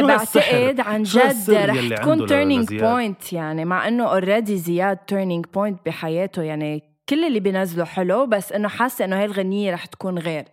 هالسحر؟ 0.00 0.52
بعتقد 0.52 0.80
عن 0.80 1.02
جد 1.02 1.50
رح 1.50 1.88
تكون 2.00 2.26
turning؟ 2.26 2.74
point 2.74 3.32
يعني 3.32 3.64
مع 3.64 3.88
إنه 3.88 4.04
already 4.04 4.56
زياد 4.56 4.96
turning 4.96 5.46
point 5.54 5.78
بحياته 5.86 6.42
يعني 6.42 6.82
كل 7.08 7.24
اللي 7.24 7.40
بينزله 7.40 7.84
حلو 7.84 8.26
بس 8.26 8.52
إنه 8.52 8.68
حاسة 8.68 9.04
إنه 9.04 9.18
هاي 9.18 9.24
الغنية 9.24 9.72
رح 9.72 9.86
تكون 9.86 10.18
غير 10.18 10.44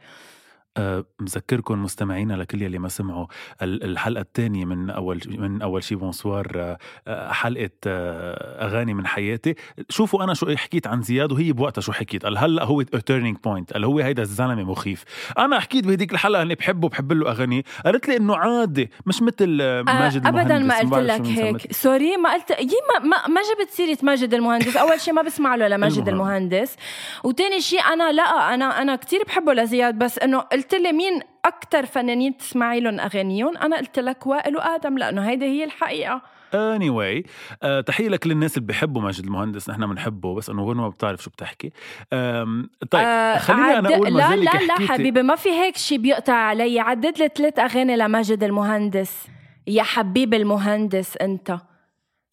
مذكركم 1.19 1.84
مستمعينا 1.84 2.34
لكل 2.34 2.62
يلي 2.62 2.79
ما 2.79 2.89
سمعوا. 2.89 3.25
ال- 3.62 3.84
الحلقة 3.84 4.22
الثانية 4.22 4.65
من 4.65 4.89
أول 4.89 5.22
من 5.27 5.62
أول 5.62 5.84
شي 5.84 5.96
bonsoir 5.95 6.47
أه، 6.55 6.77
أه، 7.07 7.31
حلقة 7.31 7.69
أغاني 7.86 8.93
من 8.93 9.07
حياتي. 9.07 9.55
شوفوا 9.89 10.24
أنا 10.24 10.34
شو 10.34 10.55
حكيت 10.55 10.88
عن 10.88 11.01
زياد 11.01 11.31
وهي 11.31 11.51
بوقتها 11.51 11.81
شو 11.81 11.91
حكيت. 11.91 12.24
قال 12.24 12.38
هلأ 12.38 12.63
هو 12.63 12.81
turning 12.81 13.38
point 13.43 13.74
قال 13.74 13.84
هو 13.86 14.00
هيدا 14.00 14.22
الزلمة 14.22 14.63
مخيف. 14.63 15.03
أنا 15.38 15.60
حكيت 15.60 15.88
بهديك 15.88 16.13
الحلقة 16.13 16.41
اني 16.41 16.55
بحبه 16.55 16.89
بحب 16.89 17.13
له 17.13 17.31
أغاني. 17.31 17.65
قالت 17.86 18.07
لي 18.07 18.17
إنه 18.17 18.36
عادي 18.36 18.91
مش 19.05 19.22
مثل 19.22 19.48
ماجد 19.84 20.27
ابدا 20.27 20.57
المهندس. 20.57 20.86
ما 20.91 20.98
قلت 20.98 21.27
لك. 21.27 21.39
هيك. 21.39 21.72
سوري 21.74 22.17
ما 22.17 22.34
قلت 22.34 22.50
يي 22.51 22.77
ما, 22.93 23.00
ما, 23.07 23.27
ما 23.27 23.41
جبت 23.41 23.69
سيرة 23.69 23.98
ماجد 24.03 24.34
المهندس. 24.34 24.77
أول 24.77 25.00
شيء 25.01 25.13
ما 25.13 25.22
بسمع 25.22 25.55
له 25.55 25.67
لماجد. 25.67 26.10
المهندس. 26.10 26.75
وتاني 27.24 27.62
شيء 27.62 27.81
أنا 27.81 28.12
لأ 28.12 28.53
أنا 28.53 28.81
أنا 28.81 28.96
كثير 28.96 29.24
بحبه 29.27 29.53
لزياد 29.53 29.98
بس 30.00 30.19
إنه 30.19 30.39
قلت 30.39 30.66
لي 30.74 30.91
مين 30.91 31.21
أكثر 31.45 31.86
فنانين 31.86 32.31
بتسمعي 32.31 32.79
لهم 32.79 33.00
أغانيهم؟ 33.00 33.57
أنا 33.57 33.77
قلت 33.77 34.00
لك 34.00 34.27
وائل 34.27 34.57
وآدم 34.57 34.97
لأنه 34.97 35.29
هيدي 35.29 35.45
هي 35.45 35.63
الحقيقة. 35.63 36.21
Anyway 36.53 37.27
آه 37.63 37.81
تحية 37.81 38.09
لك 38.09 38.27
للناس 38.27 38.57
اللي 38.57 38.67
بيحبوا 38.67 39.01
ماجد 39.01 39.24
المهندس 39.25 39.69
نحن 39.69 39.86
بنحبه 39.88 40.36
بس 40.36 40.50
إنه 40.50 40.63
غنوة 40.63 40.83
ما 40.83 40.89
بتعرف 40.89 41.24
شو 41.24 41.29
بتحكي. 41.29 41.71
آم 42.13 42.69
طيب 42.91 43.05
آه، 43.05 43.38
خليني 43.38 43.63
أنا 43.79 43.88
عد- 43.88 43.93
أقول 43.93 44.12
ما 44.13 44.17
لا 44.19 44.36
لا 44.36 44.51
لا 44.65 44.88
حبيبي 44.88 45.21
ما 45.21 45.36
في 45.36 45.50
هيك 45.50 45.77
شيء 45.77 45.97
بيقطع 45.97 46.33
علي. 46.33 46.79
عدد 46.79 47.17
لي 47.19 47.29
ثلاث 47.36 47.59
أغاني 47.59 47.95
لماجد 47.95 48.43
المهندس. 48.43 49.27
يا 49.67 49.83
حبيب 49.83 50.33
المهندس 50.33 51.17
أنت. 51.17 51.57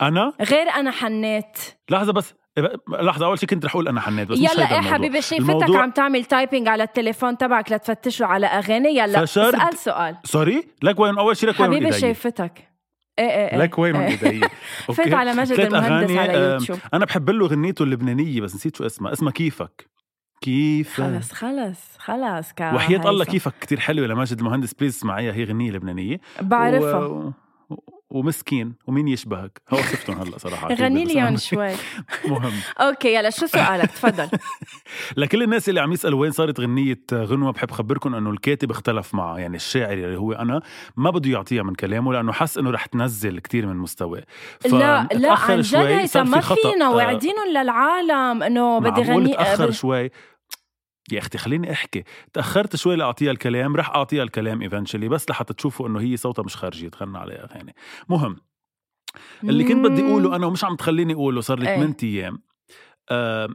أنا؟ 0.02 0.32
غير 0.40 0.68
أنا 0.70 0.90
حنيت. 0.90 1.58
لحظة 1.90 2.12
بس. 2.12 2.34
لحظة 3.00 3.26
أول 3.26 3.38
شيء 3.38 3.48
كنت 3.48 3.64
رح 3.64 3.72
أقول 3.72 3.88
أنا 3.88 4.00
حنيت 4.00 4.28
بس 4.28 4.38
يلا 4.38 4.52
الموضوع. 4.52 4.80
حبيبي 4.92 5.22
شايفتك 5.22 5.50
الموضوع- 5.50 5.82
عم 5.82 5.90
تعمل 5.90 6.24
تايبنج 6.24 6.68
على 6.68 6.82
التليفون 6.82 7.38
تبعك 7.38 7.72
لتفتشه 7.72 8.26
على 8.26 8.46
أغاني؟ 8.46 8.88
يلا 8.98 9.24
فشرت. 9.26 9.54
اسأل 9.54 9.78
سؤال. 9.78 10.16
سوري؟ 10.24 10.68
لك 10.82 10.98
وين 11.00 11.18
أول 11.18 11.36
شيء 11.36 11.48
لك 11.48 11.60
وين 11.60 11.70
حبيبي 11.70 11.92
شايفتك 11.92 12.68
إيه 13.18 13.24
إيه 13.30 13.48
إيه. 13.52 13.58
لك 13.58 13.78
وين 13.78 13.92
من 13.96 14.00
إيه. 14.00 14.40
فات 14.94 15.14
على 15.14 15.34
ماجد 15.34 15.54
ثلاث 15.54 15.74
المهندس 15.74 16.10
أغاني، 16.10 16.18
على 16.18 16.38
يوتيوب. 16.52 16.78
أنا 16.94 17.04
بحب 17.04 17.30
له 17.30 17.46
غنيته 17.46 17.82
اللبنانية 17.82 18.40
بس 18.40 18.54
نسيت 18.54 18.76
شو 18.76 18.86
اسمها. 18.86 19.12
اسمها 19.12 19.32
كيفك. 19.32 19.88
كيفك. 20.40 21.02
خلص 21.02 21.32
خلص 21.32 21.80
خلص 21.98 22.52
كا 22.52 22.74
وحياة 22.74 23.10
الله. 23.10 23.24
كيفك 23.24 23.52
كتير 23.60 23.80
حلوة 23.80 24.06
لماجد 24.06 24.38
المهندس. 24.38 24.74
please 24.74 24.96
اسمعيها 24.96 25.32
هي 25.32 25.44
غنية 25.44 25.70
لبنانية. 25.70 26.20
بعرفها. 26.40 27.06
و... 27.06 27.32
ومسكين 28.10 28.74
ومين 28.86 29.08
يشبهك؟ 29.08 29.62
هو 29.70 29.78
وصفتهم 29.78 30.18
هلا 30.18 30.38
صراحة 30.38 30.66
أكيد، 30.66 30.82
غني 30.82 31.04
لي 31.04 31.38
شوي. 31.38 31.72
مهم. 32.32 32.52
okay 32.80 33.14
يلا 33.14 33.30
شو 33.30 33.46
سؤالك؟ 33.46 33.90
تفضل. 33.90 34.28
لكل 35.16 35.42
الناس 35.42 35.68
اللي 35.68 35.80
عم 35.80 35.92
يسألوا 35.92 36.20
وين 36.20 36.30
صارت 36.30 36.60
غنية 36.60 37.00
غنوة 37.12 37.52
بحب 37.52 37.70
خبركم 37.70 38.14
إنه 38.14 38.30
الكاتب 38.30 38.70
اختلف 38.70 39.14
معه 39.14 39.38
يعني 39.38 39.56
الشاعر 39.56 39.92
اللي 39.92 40.18
هو 40.18 40.32
أنا 40.32 40.60
ما 40.96 41.10
بده 41.10 41.30
يعطيها 41.30 41.62
من 41.62 41.74
كلامه 41.74 42.12
لأنه 42.12 42.32
حس 42.32 42.58
إنه 42.58 42.70
رح 42.70 42.86
تنزل 42.86 43.38
كتير 43.38 43.66
من 43.66 43.76
مستواه. 43.76 44.22
لا 44.66 45.08
لا 45.12 45.32
عن 45.32 45.60
جد 45.60 45.76
ما. 45.76 46.40
فينا 46.40 46.84
آه، 46.86 46.94
واعدينهم 46.94 47.48
للعالم 47.50 48.42
إنه 48.42 48.78
بدي 48.78 49.00
غني 49.02 49.32
تأخر 49.34 49.66
ب- 49.66 49.70
شوي؟ 49.70 50.10
يا 51.12 51.18
أختي 51.18 51.38
خليني 51.38 51.72
أحكي. 51.72 52.04
تأخرت 52.32 52.76
شوي 52.76 52.96
لأعطيها 52.96 53.30
الكلام 53.30 53.76
رح 53.76 53.90
أعطيها 53.90 54.22
الكلام 54.22 54.62
eventually 54.62 55.08
بس 55.08 55.30
لحتى 55.30 55.54
تشوفوا 55.54 55.88
إنه 55.88 56.00
هي 56.00 56.16
صوتها 56.16 56.42
مش 56.42 56.56
خارجي 56.56 56.90
تغنى 56.90 57.18
عليها 57.18 57.44
أغاني. 57.44 57.74
مهم. 58.08 58.36
اللي 59.44 59.64
كنت 59.64 59.86
بدي 59.86 60.02
أقوله 60.02 60.36
أنا 60.36 60.46
ومش 60.46 60.64
عم 60.64 60.76
تخليني 60.76 61.12
أقوله 61.12 61.40
صار 61.40 61.58
لي 61.58 61.68
إيه. 61.68 61.76
8 61.76 61.96
أيام. 62.02 62.42
آه 63.10 63.48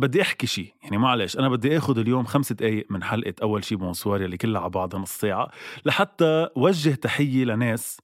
بدي 0.00 0.22
أحكي 0.22 0.46
شيء 0.46 0.74
يعني 0.82 0.98
معلش 0.98 1.38
أنا 1.38 1.48
بدي 1.48 1.76
آخذ 1.78 1.98
اليوم 1.98 2.24
خمس 2.24 2.52
دقائق 2.52 2.86
من 2.90 3.02
حلقة 3.02 3.34
أول 3.42 3.64
شيء 3.64 3.78
bonsoir 3.78 4.24
اللي 4.24 4.36
كلها 4.36 4.60
على 4.60 4.70
بعضها 4.70 5.00
نص 5.00 5.12
ساعة 5.12 5.50
لحتى 5.84 6.48
وجه 6.56 6.94
تحية 6.94 7.44
لناس 7.44 8.00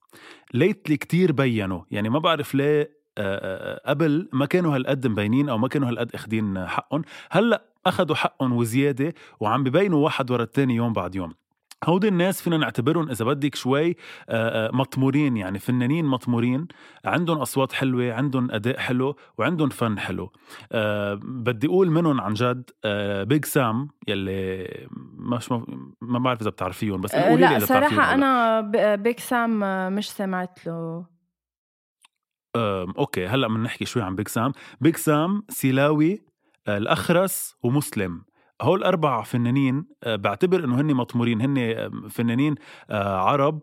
ليتلي 0.53 0.97
كتير 0.97 1.31
بينوا. 1.31 1.81
يعني 1.91 2.09
ما 2.09 2.19
بعرف 2.19 2.55
ليه 2.55 2.97
آه، 3.17 3.77
آه، 3.85 3.89
قبل 3.89 4.29
ما 4.33 4.45
كانوا 4.45 4.75
هالقد 4.75 5.07
مبينين 5.07 5.49
أو 5.49 5.57
ما 5.57 5.67
كانوا 5.67 5.89
هالقد 5.89 6.15
أخدين 6.15 6.67
حقهم. 6.67 7.01
هلأ 7.31 7.65
أخذوا 7.87 8.15
حقهم 8.15 8.53
وزيادة 8.53 9.13
وعم 9.39 9.63
ببينوا 9.63 10.03
واحد 10.03 10.31
ورا 10.31 10.43
الثاني 10.43 10.75
يوم 10.75 10.93
بعد 10.93 11.15
يوم. 11.15 11.33
هودي 11.85 12.07
الناس 12.07 12.41
فينا 12.41 12.57
نعتبرهم 12.57 13.09
إذا 13.09 13.25
بدك 13.25 13.55
شوي 13.55 13.89
آه، 13.89 13.95
آه، 14.29 14.71
مطمورين 14.73 15.37
يعني 15.37 15.59
فنانين 15.59 16.05
مطمورين. 16.05 16.67
عندهم 17.05 17.37
أصوات 17.37 17.71
حلوة 17.73 18.13
عندهم 18.13 18.51
أداء 18.51 18.79
حلو 18.79 19.15
وعندهم 19.37 19.69
فن 19.69 19.99
حلو. 19.99 20.31
أه 20.71 21.19
بدي 21.23 21.67
أقول 21.67 21.89
منهم 21.91 22.21
عن 22.21 22.33
جد 22.33 22.69
Big 23.27 23.45
Sam 23.45 23.87
يلي 24.07 24.67
مش 25.17 25.51
ما, 26.01 26.19
بعرف 26.19 26.41
إذا 26.41 26.49
بتعرفيهم 26.49 27.01
بس 27.01 27.15
آه، 27.15 27.29
قولي 27.29 27.41
لا 27.41 27.57
إذا 27.57 27.65
بتعرفيهم 27.65 27.89
صراحة 27.97 28.13
أو 28.13 28.17
لا. 28.19 28.25
أنا 28.25 28.61
ب- 28.61 29.03
Big 29.03 29.19
Sam 29.19 29.63
آه، 29.63 29.89
مش 29.89 30.11
سمعت 30.11 30.67
له. 30.67 31.05
okay 32.97 33.27
هلأ 33.27 33.47
بنحكي 33.47 33.85
شوي 33.85 34.01
عن 34.03 34.15
Big 34.15 34.27
Sam 34.27 34.51
Big 34.81 34.95
Sam 34.95 35.43
سيلاوي 35.49 36.21
الأخرس 36.69 37.55
ومسلم. 37.63 38.21
هول 38.61 38.83
أربع 38.83 39.23
فنانين 39.23 39.85
آه، 40.03 40.15
بعتبر 40.15 40.63
إنه 40.65 40.81
هن 40.81 40.93
مطمورين. 40.93 41.41
هن 41.41 41.57
آه، 41.57 41.91
فنانين 42.09 42.55
آه، 42.89 43.17
عرب 43.17 43.61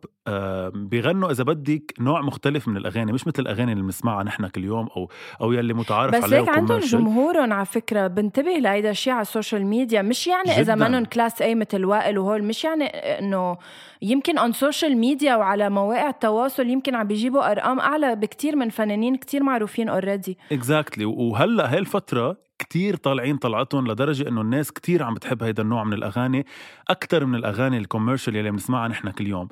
بيغنوا 0.74 1.30
إذا 1.30 1.44
بدك 1.44 1.94
نوع 2.00 2.20
مختلف 2.20 2.68
من 2.68 2.76
الأغاني 2.76 3.12
مش 3.12 3.26
مثل 3.26 3.42
الأغاني 3.42 3.72
اللي 3.72 3.82
بنسمعها 3.82 4.22
نحن 4.22 4.46
كل 4.46 4.64
يوم 4.64 4.88
أو 4.96 5.10
أو 5.40 5.52
يلي 5.52 5.74
متعارف 5.74 6.14
بس 6.14 6.22
عليها 6.22 6.40
هيك 6.40 6.48
عندهم. 6.48 6.78
جمهورهم 6.78 7.52
على 7.52 7.66
فكرة 7.66 8.06
بنتبه 8.06 8.50
لهيدا 8.50 8.90
الشيء 8.90 9.12
على 9.12 9.22
ال 9.22 9.29
social 9.29 9.66
media 9.66 10.02
مش 10.02 10.26
يعني 10.26 10.62
جداً. 10.62 10.74
منهم 10.74 11.04
class 11.04 11.42
A 11.42 11.54
مثل 11.54 11.84
وائل 11.84 12.18
وهول 12.18 12.42
مش 12.44 12.64
يعني 12.64 12.84
إنه 12.86 13.56
يمكن 14.02 14.38
on 14.38 14.52
social 14.52 14.96
media 14.96 15.36
وعلى 15.36 15.70
مواقع 15.70 16.08
التواصل 16.08 16.66
يمكن 16.66 16.94
عم 16.94 17.06
بيجيبوا 17.06 17.50
أرقام 17.50 17.80
أعلى 17.80 18.16
بكتير 18.16 18.56
من 18.56 18.68
فنانين 18.70 19.16
كتير 19.16 19.42
معروفين 19.42 19.88
already 19.88 20.38
exactly 20.52 21.04
وهلأ 21.04 21.72
هاي 21.72 21.78
الفترة 21.78 22.36
كتير 22.74 22.96
طالعين 22.96 23.36
طلعتهم 23.36 23.86
لدرجة 23.88 24.28
إنه 24.28 24.40
الناس 24.40 24.72
كتير 24.72 25.02
عم 25.02 25.14
بتحب 25.14 25.42
هيدا 25.42 25.62
النوع 25.62 25.84
من 25.84 25.92
الأغاني 25.92 26.46
أكثر 26.88 27.24
من 27.26 27.34
الأغاني 27.34 27.78
ال 27.78 27.84
commercial 27.84 28.36
اللي 28.36 28.50
بنسمعها 28.50 28.88
نحن 28.88 29.10
كل 29.10 29.26
يوم. 29.26 29.48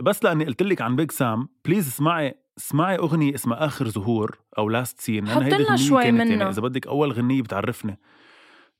بس 0.00 0.24
لأني 0.24 0.44
قلت 0.44 0.62
لك 0.62 0.80
عن 0.82 0.96
Big 0.96 1.10
Sam 1.10 1.48
please 1.64 1.88
اسمعي 1.88 2.34
اسمعي 2.58 2.98
أغنية 2.98 3.34
اسمها 3.34 3.66
آخر 3.66 3.88
ظهور 3.88 4.38
أو 4.58 4.68
last 4.68 5.00
seen 5.00 5.28
حط 5.28 5.42
لنا 5.42 5.76
شوي 5.76 6.02
كانت. 6.02 6.30
يعني 6.30 6.48
إذا 6.48 6.62
بدك 6.62 6.86
أول 6.86 7.12
غنية 7.12 7.42
بتعرفني 7.42 7.98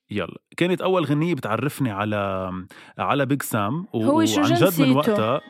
يلا 0.09 0.41
كانت 0.57 0.81
أول 0.81 1.05
غنية 1.05 1.35
بتعرفني 1.35 1.91
على 1.91 2.51
على 2.97 3.25
بيج 3.25 3.41
سام 3.41 3.85
و- 3.93 4.03
هو 4.03 4.25
شو 4.25 4.41
وعن 4.41 4.53
جد؟ 4.53 4.81
من 4.81 4.91
وقتها 4.91 5.41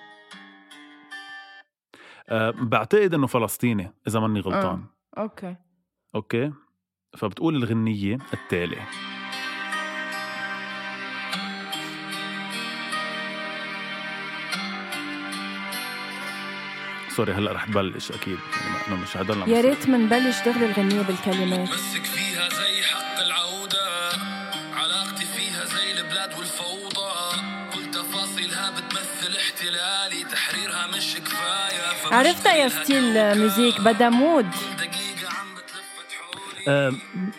أه 2.29 2.51
بعتقد 2.51 3.13
إنه 3.13 3.27
فلسطيني 3.27 3.91
إذا 4.07 4.19
ماني 4.19 4.39
غلطان 4.39 4.83
آه. 5.17 5.21
أوكي 5.21 5.55
أوكي 6.15 6.51
فبتقول 7.15 7.55
الغنية 7.55 8.17
التالي 8.33 8.77
سوري 17.15 17.33
هلأ 17.33 17.51
رح 17.51 17.65
تبلش 17.65 18.11
أكيد. 18.11 18.37
يعني 18.61 18.69
ما- 18.73 18.87
انه 18.87 18.95
مش 19.03 19.17
هضلنا 19.17 19.47
يا. 19.47 19.61
ريت 19.61 19.89
منبلش 19.89 20.35
دغري 20.45 20.65
الغنية 20.65 21.01
بالكلمات. 21.01 21.69
مسك 21.69 22.03
فيها 22.05 22.49
زي 22.49 22.83
حق 22.83 23.19
العودة 23.25 23.87
علاقتي 24.75 25.25
فيها 25.25 25.65
زي 25.65 25.91
البلاد 26.01 26.33
والفوضى. 26.37 27.11
كل 27.73 27.91
تفاصيلها 27.91 28.71
بتمثل 28.71 29.35
احتلالي 29.37 30.23
تحريرها 30.31 30.87
مش 30.87 31.15
كفاية. 31.15 31.93
فمش 32.03 32.13
عرفتها 32.13 32.53
يا 32.53 32.69
style. 32.69 33.36
music 33.38 33.81
بدها 33.81 34.09
mood. 34.10 34.48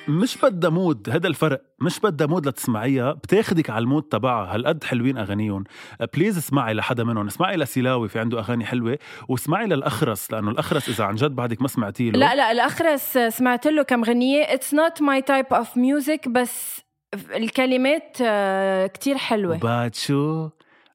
مش 0.09 0.39
بدها 0.43 0.71
mood 0.71 1.11
هذا 1.11 1.27
الفرق. 1.27 1.63
مش 1.81 2.01
بدها 2.01 2.27
mood 2.27 2.49
لتسمعيها. 2.49 3.13
بتاخدك 3.13 3.71
على 3.71 3.83
ال 3.83 3.87
mood 3.87 4.03
تبعها. 4.03 4.55
هالقد 4.55 4.85
حلوين 4.85 5.19
أغانيهم. 5.19 5.65
آه 6.01 6.09
please 6.15 6.39
اسمعي 6.39 6.75
لحدا 6.75 7.05
منهم. 7.05 7.27
اسمعي 7.27 7.57
لسيلاوي 7.57 8.09
في 8.09 8.19
عنده 8.19 8.39
أغاني 8.39 8.65
حلوة 8.65 8.99
واسمعي 9.29 9.67
للأخرس 9.67 10.33
لأنه 10.33 10.51
الأخرس 10.51 10.89
إذا 10.89 11.05
عن 11.05 11.15
جد 11.15 11.31
بعدك 11.31 11.63
ما 11.63 11.69
سمعتي 11.69 12.11
له. 12.11 12.19
لا 12.19 12.35
لا 12.35 12.53
الأخرس 12.53 13.19
سمعت 13.19 13.67
له 13.67 13.83
كم 13.83 14.05
غنية. 14.05 14.45
It's 14.45 14.73
not 14.73 15.03
my 15.03 15.21
type 15.21 15.57
of 15.57 15.67
music 15.67 16.29
بس 16.29 16.81
الكلمات 17.15 18.17
آه، 18.23 18.87
كتير 18.87 19.17
حلوة. 19.17 19.57
وبعد 19.57 19.95
شو؟ 19.95 20.49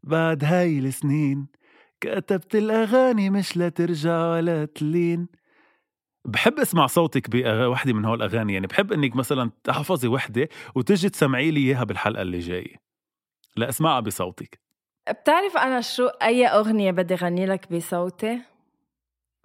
بعد 0.04 0.44
هاي 0.44 0.80
السنين 0.80 1.48
كتبت 2.02 2.56
الأغاني 2.56 3.30
مش 3.30 3.58
لترجع 3.58 4.32
ولا 4.32 4.66
تلين. 4.66 5.28
بحب 6.26 6.60
اسمع 6.60 6.88
صوتك 6.88 7.30
بوحدة 7.30 7.94
من 7.94 8.06
هول 8.06 8.24
الأغاني. 8.24 8.54
يعني 8.54 8.68
بحب 8.68 8.94
إنك 8.94 9.16
مثلا 9.16 9.52
تحفظي 9.64 10.08
وحدة 10.08 10.50
وتجي 10.76 11.10
تسمعي 11.10 11.52
لي 11.52 11.60
إياها 11.60 11.84
بالحلقة 11.84 12.22
اللي 12.22 12.40
جاية. 12.40 12.76
لا 13.56 13.70
اسمعها 13.70 14.00
بصوتك. 14.00 14.60
بتعرف 15.10 15.58
أنا 15.58 15.82
شو 15.82 16.08
أي 16.08 16.48
أغنية 16.48 16.92
بدي 16.92 17.16
غني 17.16 17.46
لك 17.46 17.74
بصوتي؟ 17.74 18.40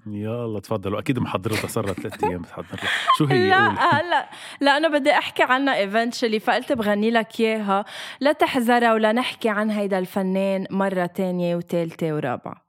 يلا 0.07 0.61
تفضلوا. 0.61 0.99
أكيد 0.99 1.19
محضرتها 1.19 1.69
صارت 1.69 2.01
ثلاث 2.01 2.25
أيام 2.25 2.43
بتحضر 2.43 2.79
شو 3.19 3.25
هي؟ 3.25 3.49
لا 3.49 3.69
هلا 4.01 4.31
لا. 4.61 4.77
أنا 4.77 4.89
بدي 4.89 5.13
أحكي 5.13 5.43
عنها 5.43 5.87
eventually 5.87 6.39
فقلت 6.39 6.73
بغني 6.73 7.11
لك 7.11 7.41
إياها. 7.41 7.85
لا 8.21 8.33
تحذرها 8.33 8.95
ولا 8.95 9.13
نحكي 9.13 9.49
عن 9.49 9.71
هيدا 9.71 9.99
الفنان 9.99 10.67
مرة 10.71 11.07
تانية 11.07 11.57
وتالتة 11.57 12.15
ورابعة. 12.15 12.69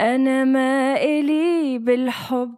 أنا 0.00 0.44
ما 0.44 0.96
إلي 0.96 1.78
بالحب 1.78 2.54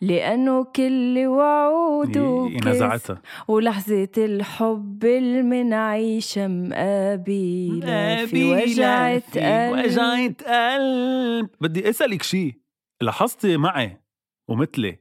لأنه 0.00 0.64
كل 0.64 1.26
وعود 1.26 2.18
نزعتها 2.66 3.22
ولحظة 3.48 4.08
الحب 4.18 5.04
اللي 5.04 5.42
منعيشها 5.42 6.48
مقابلة 6.48 8.26
في 8.26 8.52
وجعة 8.52 9.22
قلب 9.34 9.72
وجعة 9.72 10.34
قلب. 10.46 11.48
بدي 11.60 11.90
أسألك 11.90 12.22
شيء 12.22 12.54
لاحظتي 13.00 13.56
معي 13.56 14.00
ومثلي. 14.48 14.98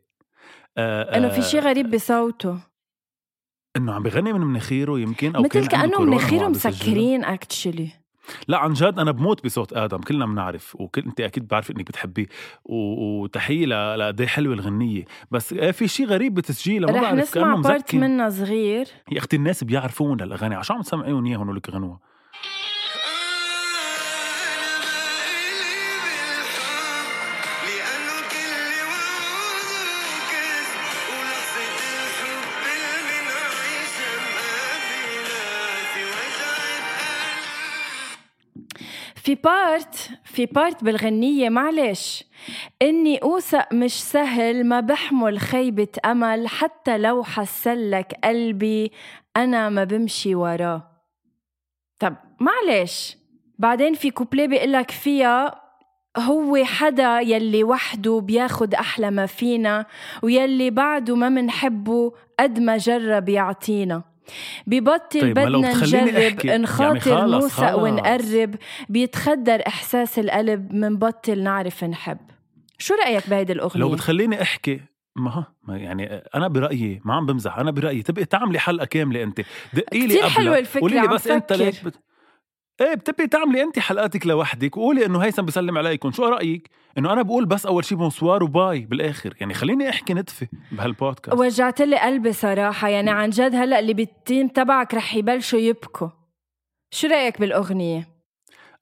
آه 0.78 1.18
إنه 1.18 1.30
في 1.30 1.38
آه، 1.38 1.42
شي 1.42 1.60
غريب 1.60 1.92
بصوته. 1.92 2.60
إنه 3.78 3.94
عم 3.94 4.04
بغني 4.04 4.34
من 4.34 4.42
مناخيره 4.42 5.00
يمكن 5.00 5.36
أو 5.36 5.42
مثل 5.42 5.68
كأنه 5.68 6.02
مناخيره. 6.02 6.48
مسكرين 6.48 7.24
اكشلي 7.24 8.01
لا 8.48 8.58
عن 8.58 8.74
جد 8.74 9.00
أنا 9.00 9.12
بموت 9.12 9.46
بصوت 9.46 9.74
آدم 9.74 9.98
كلنا 9.98 10.26
بنعرف 10.26 10.76
وكل 10.80 11.02
أنت 11.02 11.22
أكيد 11.22 11.48
بعرف 11.48 11.72
إنك 11.72 11.88
بتحبيه. 11.88 12.26
وتحية 12.66 13.66
لقد 13.96 14.22
إيه 14.22 14.28
حلوة 14.28 14.54
الغنية. 14.54 15.06
بس 15.32 15.54
إيه 15.54 15.72
في 15.72 15.88
شيء 15.88 16.06
غريب 16.06 16.34
بتسجيلها 16.34 16.92
ما 16.92 16.98
رح 16.98 17.02
بعرف 17.04 17.20
نسمع 17.20 17.44
كأنه 17.44 17.62
بارت 17.62 17.84
مزكي. 17.84 17.98
منها 17.98 18.30
صغير. 18.30 18.88
يا 19.12 19.18
أختي 19.18 19.36
الناس 19.36 19.64
بيعرفون 19.64 20.22
الاغاني 20.22 20.56
عشان 20.56 20.76
عم 20.76 20.82
تسمعيهم 20.82 21.26
إياهم 21.26 21.50
ولك 21.50 21.70
غنوه 21.70 22.11
في 39.24 39.36
part 39.36 40.10
في 40.24 40.46
part 40.46 40.84
بالغنية 40.84 41.50
معلش. 41.50 42.24
إني 42.82 43.18
أوثق 43.18 43.74
مش 43.74 44.04
سهل 44.04 44.64
ما 44.66 44.80
بحمل 44.80 45.40
خيبة 45.40 45.88
أمل 46.06 46.48
حتى 46.48 46.98
لو 46.98 47.24
حسلك 47.24 48.14
قلبي 48.24 48.92
أنا 49.38 49.70
ما 49.70 49.84
بمشي 49.84 50.36
وراه. 50.36 50.92
طب 52.00 52.16
معلش. 52.40 53.18
بعدين 53.60 53.94
في 53.94 54.12
كوبليه 54.12 54.48
بيقلك 54.48 54.92
فيها 54.92 55.62
هو 56.18 56.64
حدا 56.64 57.20
يلي 57.20 57.64
وحده 57.64 58.20
بياخد 58.20 58.74
أحلى 58.74 59.12
ما 59.12 59.26
فينا 59.26 59.86
ويلي 60.24 60.70
بعده 60.70 61.16
ما 61.16 61.30
منحبه 61.30 62.14
قد 62.40 62.60
ما 62.60 62.78
جرب 62.78 63.30
يعطينا. 63.30 64.11
ببطل 64.68 65.22
طيب، 65.22 65.34
بدنا 65.34 65.74
نجرب 65.74 66.08
أحكي. 66.08 66.48
يعني 66.48 66.64
نخاطر 66.64 67.22
خلص، 67.22 67.60
نوثق. 67.60 67.76
ونقرب 67.76 68.56
بيتخدر 68.90 69.64
إحساس 69.68 70.20
القلب 70.20 70.74
منبطل 70.74 71.44
نعرف 71.44 71.84
نحب 71.84 72.18
شو 72.78 72.94
رأيك 72.94 73.30
بهيدي 73.30 73.54
الأغنية؟ 73.54 73.82
لو 73.82 73.90
بتخليني 73.90 74.42
أحكي 74.42 74.82
ما 75.16 75.46
يعني 75.68 76.24
أنا 76.36 76.48
برأيي 76.48 77.02
ما 77.06 77.14
عم 77.14 77.26
بمزح 77.26 77.58
أنا 77.58 77.72
برأيي 77.72 78.02
تبقي 78.02 78.26
تعملي 78.26 78.60
حلقة 78.60 78.86
كاملة 78.86 79.24
أنت 79.24 79.42
دقي 79.74 80.00
لي 80.00 80.08
كتير 80.08 80.18
قبلها 80.18 80.30
حلوة 80.30 80.58
الفكرة، 80.58 80.82
قولي 80.82 81.02
لي 81.02 81.08
بس 81.08 81.28
أنت 81.28 81.54
بت... 81.54 81.96
إيه 82.82 82.94
بتبقي 82.94 83.28
تعملي 83.28 83.64
انت 83.64 83.80
حلقاتك 83.80 84.28
لوحدك 84.28 84.78
وقولي 84.78 85.06
إنه 85.06 85.20
هيثم 85.20 85.42
بيسلم 85.42 85.78
عليكم. 85.78 86.12
شو 86.12 86.26
رأيك؟ 86.26 86.70
إنه 86.98 87.14
أنا 87.14 87.22
بقول 87.22 87.46
بس 87.46 87.66
أول 87.66 87.86
شي 87.86 87.96
bonsoir 87.96 88.44
و 88.44 88.53
bye 88.53 88.80
بالآخر. 88.80 89.34
يعني 89.40 89.54
خليني 89.54 89.90
أحكي 89.90 90.14
نتفة 90.14 90.48
بهالبودكاست. 90.72 91.40
وجعت 91.40 91.82
لي 91.82 92.00
قلبي 92.00 92.34
صراحة. 92.34 92.90
يعني 92.90 93.10
عن 93.10 93.30
جد 93.30 93.56
هلأ 93.56 93.80
اللي 93.80 93.94
بالتيم 93.94 94.48
تبعك 94.48 94.94
رح 94.94 95.16
يبلشوا 95.16 95.60
يبكوا. 95.60 96.10
شو 96.94 97.08
رأيك 97.08 97.40
بالأغنية؟ 97.40 98.11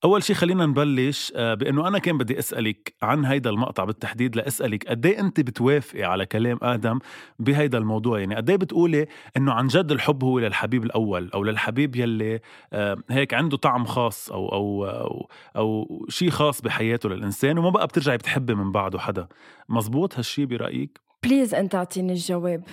أول 0.03 0.23
شي 0.23 0.33
خلينا 0.33 0.65
نبلش 0.65 1.33
آه، 1.35 1.53
بإنه 1.53 1.87
أنا 1.87 1.99
كان 1.99 2.17
بدي 2.17 2.39
أسألك 2.39 2.93
عن 3.01 3.25
هيدا 3.25 3.49
المقطع 3.49 3.83
بالتحديد 3.83 4.35
لأسألك 4.35 4.87
قد 4.87 5.05
إيه 5.05 5.19
أنت 5.19 5.39
بتوافقي 5.39 6.03
على 6.03 6.25
كلام 6.25 6.59
آدم 6.61 6.99
بهيدا 7.39 7.77
الموضوع؟ 7.77 8.19
يعني 8.19 8.35
قد 8.35 8.49
إيه 8.49 8.57
بتقولي 8.57 9.07
إنه 9.37 9.53
عن 9.53 9.67
جد 9.67 9.91
الحب 9.91 10.23
هو 10.23 10.39
للحبيب 10.39 10.83
الأول 10.83 11.29
أو 11.33 11.43
للحبيب 11.43 11.95
يلي 11.95 12.39
آه، 12.73 12.97
هيك 13.09 13.33
عنده 13.33 13.57
طعم 13.57 13.85
خاص 13.85 14.31
أو 14.31 14.49
أو 14.49 14.85
أو, 14.85 15.29
أو 15.55 16.05
شيء 16.09 16.29
خاص 16.29 16.61
بحياته 16.61 17.09
للإنسان 17.09 17.57
وما 17.57 17.69
بقى 17.69 17.87
بترجعي 17.87 18.17
بتحبي 18.17 18.55
من 18.55 18.71
بعده 18.71 18.99
حدا. 18.99 19.27
مزبوط 19.69 20.15
هالشي 20.17 20.45
برأيك؟ 20.45 20.99
بليز 21.23 21.53
أنت 21.53 21.75
أعطيني 21.75 22.11
الجواب. 22.13 22.63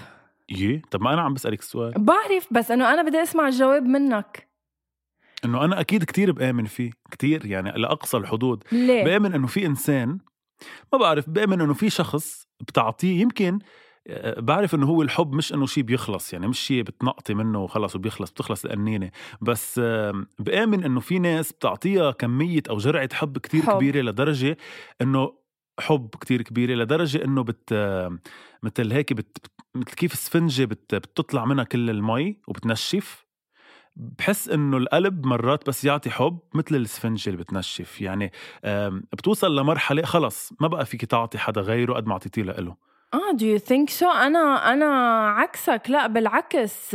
يه 0.50 0.82
طب 0.90 1.02
ما 1.02 1.14
أنا 1.14 1.22
عم 1.22 1.34
بسألك 1.34 1.60
السؤال. 1.60 1.92
بعرف 1.96 2.48
بس 2.50 2.70
أنه 2.70 2.92
أنا 2.94 3.02
بدي 3.02 3.22
أسمع 3.22 3.48
الجواب 3.48 3.82
منك. 3.82 4.45
إنه 5.44 5.64
أنا 5.64 5.80
أكيد 5.80 6.04
كتير 6.04 6.32
بآمن 6.32 6.64
فيه 6.64 6.90
كتير 7.10 7.46
يعني 7.46 7.70
لأقصى 7.72 8.16
الحدود 8.16 8.64
ليه؟ 8.72 9.04
بآمن 9.04 9.34
إنه 9.34 9.46
في 9.46 9.66
إنسان 9.66 10.18
ما 10.92 10.98
بعرف 10.98 11.30
بآمن 11.30 11.60
إنه 11.60 11.74
في 11.74 11.90
شخص 11.90 12.46
بتعطيه 12.60 13.20
يمكن 13.20 13.58
آه، 14.08 14.40
بعرف 14.40 14.74
إنه 14.74 14.86
هو 14.86 15.02
الحب 15.02 15.32
مش 15.32 15.52
إنه 15.54 15.66
شيء 15.66 15.82
بيخلص 15.84 16.32
يعني 16.32 16.48
مش 16.48 16.58
شيء 16.60 16.82
بتنقطي 16.82 17.34
منه 17.34 17.58
وخلص 17.62 17.96
وبيخلص 17.96 18.30
بتخلص 18.30 18.64
القنينه 18.64 19.10
بس 19.40 19.80
آم، 19.84 20.26
بآمن 20.38 20.84
إنه 20.84 21.00
في 21.00 21.18
ناس 21.18 21.52
بتعطيها 21.52 22.10
كمية 22.10 22.62
أو 22.70 22.76
جرعة 22.76 23.08
حب 23.12 23.38
كتير 23.38 23.62
حب. 23.62 23.72
كبيرة 23.76 24.00
لدرجة 24.00 24.56
إنه 25.02 25.32
حب 25.80 26.08
كتير 26.20 26.42
كبيرة 26.42 26.74
لدرجة 26.74 27.24
إنه 27.24 27.42
بت 27.42 27.72
مثل 28.62 28.92
هيك 28.92 29.12
بت 29.12 29.46
مثل 29.74 29.84
كيف 29.94 30.12
السفنجة 30.12 30.64
بت 30.64 30.94
بتطلع 30.94 31.44
منها 31.44 31.64
كل 31.64 31.90
المي 31.90 32.38
وبتنشف 32.48 33.25
بحس 33.96 34.48
إنه 34.48 34.76
القلب 34.76 35.26
مرات 35.26 35.68
بس 35.68 35.84
يعطي 35.84 36.10
حب 36.10 36.38
مثل 36.54 36.74
السفنجه 36.76 37.30
اللي 37.30 37.42
بتنشف. 37.42 38.00
يعني 38.00 38.32
بتوصل 39.12 39.56
لمرحلة 39.58 40.02
خلص 40.02 40.52
ما 40.60 40.68
بقى 40.68 40.86
فيك 40.86 41.04
تعطي 41.04 41.38
حدا 41.38 41.60
غيره 41.60 41.94
قد 41.94 42.06
ما 42.06 42.12
أعطيتيه 42.12 42.42
له 42.42 42.76
آه 43.14 43.36
do 43.36 43.42
you 43.58 43.62
think 43.62 44.00
so 44.00 44.16
أنا 44.16 44.72
أنا 44.72 44.86
عكسك. 45.28 45.82
لا 45.88 46.06
بالعكس. 46.06 46.94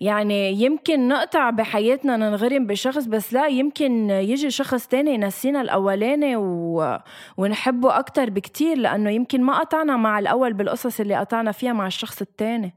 يعني 0.00 0.52
يمكن 0.52 1.08
نقطع 1.08 1.50
بحياتنا 1.50 2.16
ننغرم 2.16 2.66
بشخص 2.66 3.04
بس 3.04 3.32
لا 3.32 3.46
يمكن 3.46 4.10
يجي 4.10 4.50
شخص 4.50 4.86
تاني 4.86 5.14
ينسينا 5.14 5.60
الأولاني 5.60 6.36
و... 6.36 6.98
ونحبه 7.36 7.98
أكتر 7.98 8.30
بكتير 8.30 8.78
لأنه 8.78 9.10
يمكن 9.10 9.42
ما 9.42 9.58
قطعنا 9.58 9.96
مع 9.96 10.18
الأول 10.18 10.52
بالقصص 10.52 11.00
اللي 11.00 11.14
قطعنا 11.16 11.52
فيها 11.52 11.72
مع 11.72 11.86
الشخص 11.86 12.20
التاني. 12.20 12.74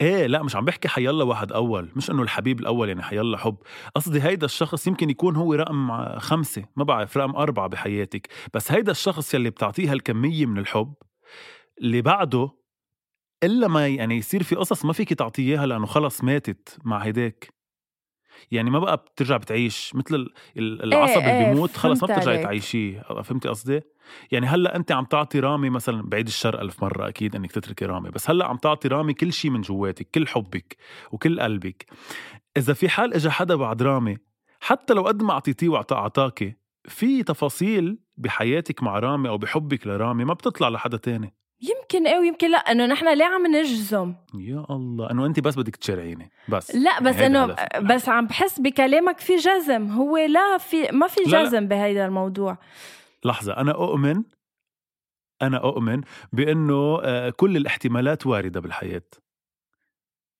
إيه 0.00 0.26
لا 0.26 0.42
مش 0.42 0.56
عم 0.56 0.64
بحكي 0.64 0.88
حيلا 0.88 1.24
واحد 1.24 1.52
أول 1.52 1.90
مش 1.96 2.10
إنه 2.10 2.22
الحبيب 2.22 2.60
الأول 2.60 2.88
يعني 2.88 3.02
حيلا 3.02 3.38
حب. 3.38 3.56
قصدي 3.94 4.22
هيدا 4.22 4.44
الشخص 4.46 4.86
يمكن 4.86 5.10
يكون 5.10 5.36
هو 5.36 5.54
رقم 5.54 6.18
خمسة 6.18 6.64
ما 6.76 6.84
بعرف 6.84 7.16
رقم 7.16 7.36
أربعة 7.36 7.66
بحياتك. 7.68 8.28
بس 8.54 8.72
هيدا 8.72 8.92
الشخص 8.92 9.34
يلي 9.34 9.50
بتعطيها 9.50 9.92
الكمية 9.92 10.46
من 10.46 10.58
الحب 10.58 10.94
اللي 11.82 12.02
بعده 12.02 12.50
إلا 13.44 13.68
ما 13.68 13.88
يعني 13.88 14.16
يصير 14.16 14.42
في 14.42 14.54
قصص 14.56 14.84
ما 14.84 14.92
فيك 14.92 15.12
تعطيه 15.12 15.42
إياها 15.52 15.66
لأنه 15.66 15.86
خلص 15.86 16.24
ماتت 16.24 16.78
مع 16.84 16.98
هيداك. 16.98 17.55
يعني 18.50 18.70
ما 18.70 18.78
بقى 18.78 18.96
بترجع 18.96 19.36
بتعيش 19.36 19.92
مثل 19.94 20.14
ال- 20.56 20.82
العصب 20.82 21.20
إيه، 21.20 21.38
اللي 21.38 21.54
بيموت 21.54 21.76
خلص 21.76 22.02
ما 22.04 22.16
بترجعي. 22.16 22.42
تعيشيه 22.42 23.00
فهمتي 23.24 23.48
قصدي؟ 23.48 23.80
يعني 24.32 24.46
هلأ 24.46 24.76
انت 24.76 24.92
عم 24.92 25.04
تعطي 25.04 25.40
رامي 25.40 25.70
مثلا 25.70 26.02
بعيد 26.02 26.26
الشر 26.26 26.60
ألف 26.60 26.82
مرة 26.82 27.08
أكيد 27.08 27.36
إنك 27.36 27.52
تتركي 27.52 27.84
رامي 27.86 28.10
بس 28.10 28.30
هلأ 28.30 28.46
عم 28.46 28.56
تعطي 28.56 28.88
رامي 28.88 29.14
كل 29.14 29.32
شيء 29.32 29.50
من 29.50 29.60
جواتك 29.60 30.08
كل 30.14 30.26
حبك 30.28 30.76
وكل 31.12 31.40
قلبك 31.40 31.86
إذا 32.56 32.74
في 32.74 32.88
حال 32.88 33.14
إجا 33.14 33.30
حدا 33.30 33.54
بعد 33.54 33.82
رامي 33.82 34.16
حتى 34.60 34.94
لو 34.94 35.02
قد 35.02 35.22
ما 35.22 35.32
أعطيتيه 35.32 35.68
وأعطاكي 35.68 36.54
في 36.88 37.22
تفاصيل 37.22 37.98
بحياتك 38.16 38.82
مع 38.82 38.98
رامي 38.98 39.28
أو 39.28 39.38
بحبك 39.38 39.86
لرامي 39.86 40.24
ما 40.24 40.34
بتطلع 40.34 40.68
لحدا 40.68 40.96
تاني 40.96 41.34
يمكن 41.60 42.06
إيه 42.06 42.18
ويمكن 42.18 42.50
لا 42.50 42.58
إنه 42.58 42.86
نحن 42.86 43.14
ليه 43.14 43.24
عم 43.24 43.46
نجزم؟ 43.46 44.14
يا 44.34 44.66
الله. 44.70 45.10
إنه 45.10 45.26
أنت 45.26 45.40
بس 45.40 45.56
بدك 45.58 45.76
تشرعيني. 45.76 46.30
بس. 46.48 46.74
لا 46.74 47.00
بس 47.00 47.14
هيدا 47.14 47.26
إنه 47.26 47.42
هدفك. 47.44 47.82
بس 47.82 48.08
عم 48.08 48.26
بحس 48.26 48.60
بكلامك 48.60 49.18
في 49.20 49.36
جزم. 49.36 49.90
هو 49.90 50.16
لا 50.16 50.58
في 50.58 50.88
ما 50.92 51.06
في 51.06 51.20
لا، 51.26 51.30
لا. 51.30 51.44
جزم 51.44 51.68
بهيدا 51.68 52.06
الموضوع. 52.06 52.58
لحظة. 53.24 53.56
أنا 53.56 53.72
أؤمن 53.72 54.22
أنا 55.42 55.56
أؤمن 55.56 56.00
بأنه 56.32 56.98
آه، 57.02 57.30
كل 57.30 57.56
الاحتمالات 57.56 58.26
واردة 58.26 58.60
بالحياة. 58.60 59.02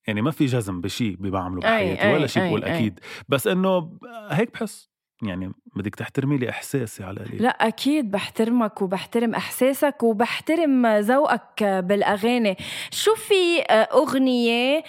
يعني 0.07 0.21
ما 0.21 0.31
في 0.31 0.45
جزم 0.45 0.81
بشيء 0.81 1.15
بعمله 1.15 1.61
بحياتي 1.61 2.13
ولا 2.13 2.27
شيء 2.27 2.47
بقول 2.47 2.63
أي. 2.63 2.75
أكيد. 2.75 2.99
بس 3.29 3.47
إنه 3.47 3.99
هيك 4.29 4.53
بحس. 4.53 4.89
يعني 5.21 5.51
بدك 5.75 5.95
تحترمي 5.95 6.37
لي 6.37 6.49
إحساسي 6.49 7.03
على 7.03 7.19
القليل. 7.19 7.43
لا 7.43 7.49
أكيد 7.49 8.11
بحترمك 8.11 8.81
وبحترم 8.81 9.35
إحساسك 9.35 10.03
وبحترم 10.03 10.87
ذوقك 10.87 11.63
بالأغاني. 11.63 12.57
شو 12.91 13.15
في 13.15 13.61
أغنية 13.71 14.83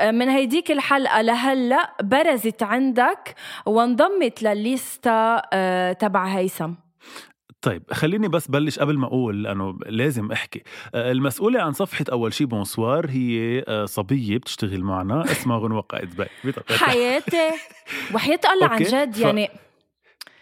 من 0.00 0.28
هيديك 0.28 0.70
الحلقة 0.70 1.20
لهلأ 1.20 1.92
برزت 2.02 2.62
عندك 2.62 3.34
وانضمت 3.66 4.42
للليستا 4.42 5.42
آه، 5.52 5.92
تبع 5.92 6.24
هيثم؟ 6.24 6.72
طيب 7.62 7.82
خليني 7.92 8.28
بس 8.28 8.48
بلش 8.48 8.78
قبل 8.78 8.98
ما 8.98 9.06
أقول 9.06 9.42
لأنه 9.42 9.78
لازم 9.86 10.32
أحكي. 10.32 10.62
آه، 10.94 11.12
المسؤولة 11.12 11.62
عن 11.62 11.72
صفحة 11.72 12.04
أول 12.12 12.32
شي 12.34 12.44
bonsoir 12.44 13.10
هي 13.10 13.64
آه، 13.68 13.84
صبية 13.84 14.36
بتشتغل 14.38 14.80
معنا 14.84 15.22
اسمها 15.32 15.58
غنوة 15.58 15.80
قائد 15.80 16.16
باي. 16.16 16.28
حياتي. 16.70 17.50
وحياة 18.14 18.40
الله 18.54 18.66
عن 18.66 18.82
جد 18.82 19.14
ف- 19.14 19.18
يعني 19.20 19.48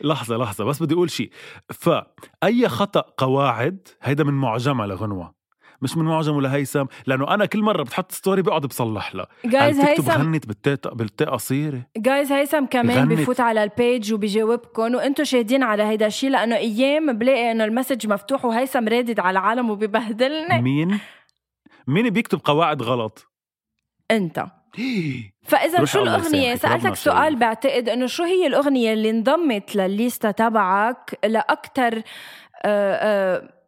لحظة 0.00 0.36
لحظة 0.36 0.64
بس 0.64 0.82
بدي 0.82 0.94
أقول 0.94 1.10
شيء 1.10 1.30
فأي 1.70 2.68
خطأ 2.68 3.00
قواعد 3.18 3.88
هيدا 4.02 4.24
من 4.24 4.34
معجمة 4.34 4.86
لغنوة. 4.86 5.39
مش 5.82 5.96
من 5.96 6.04
معجمه 6.04 6.40
لهيثم 6.40 6.84
لأنه 7.06 7.34
أنا 7.34 7.46
كل 7.46 7.62
مرة 7.62 7.82
بتحط 7.82 8.12
story 8.12 8.42
بقعد 8.42 8.66
بصلح 8.66 9.14
لها 9.14 9.26
guys 9.44 9.80
هيثم 9.80 10.10
غنت 10.10 10.46
بالتاء 10.46 10.94
بالتاء 10.94 11.30
قصيرة. 11.30 11.82
guys 11.96 12.32
هيثم 12.32 12.64
كمان 12.64 12.98
غنت. 12.98 13.20
بفوت 13.20 13.40
على 13.40 13.64
ال 13.64 13.74
page 13.74 14.12
وبيجاوبكم 14.12 14.94
وأنتم 14.94 15.24
شاهدين 15.24 15.62
على 15.62 15.82
هيدا 15.82 16.06
الشيء 16.06 16.30
لأنه 16.30 16.56
أيام 16.56 17.12
بلاقي 17.12 17.52
إنه 17.52 17.64
ال 17.64 17.69
message 17.70 18.06
مفتوح 18.06 18.44
وهيثم 18.44 18.88
رادد 18.88 19.20
على 19.20 19.38
العالم 19.38 19.70
وببهدلني. 19.70 20.62
مين؟ 20.62 20.98
مين 21.86 22.10
بيكتب 22.10 22.40
قواعد 22.44 22.82
غلط؟ 22.82 23.26
أنت. 24.10 24.44
فإذا 25.50 25.84
شو 25.84 26.02
الأغنية؟ 26.02 26.54
سألتك 26.54 26.94
سؤال. 26.94 27.36
بعتقد 27.36 27.88
إنه 27.88 28.06
شو 28.06 28.22
هي 28.22 28.46
الأغنية 28.46 28.92
اللي 28.92 29.10
انضمت 29.10 29.76
للليستا 29.76 30.30
تبعك 30.30 31.18
لاكثر 31.24 32.02
آه 32.64 32.94
آه 32.94 33.59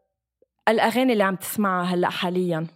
الأغاني 0.69 1.13
اللي 1.13 1.25
عم 1.25 1.35
تسمعها 1.35 1.85
هلأ 1.95 2.11
حاليا؟ 2.11 2.67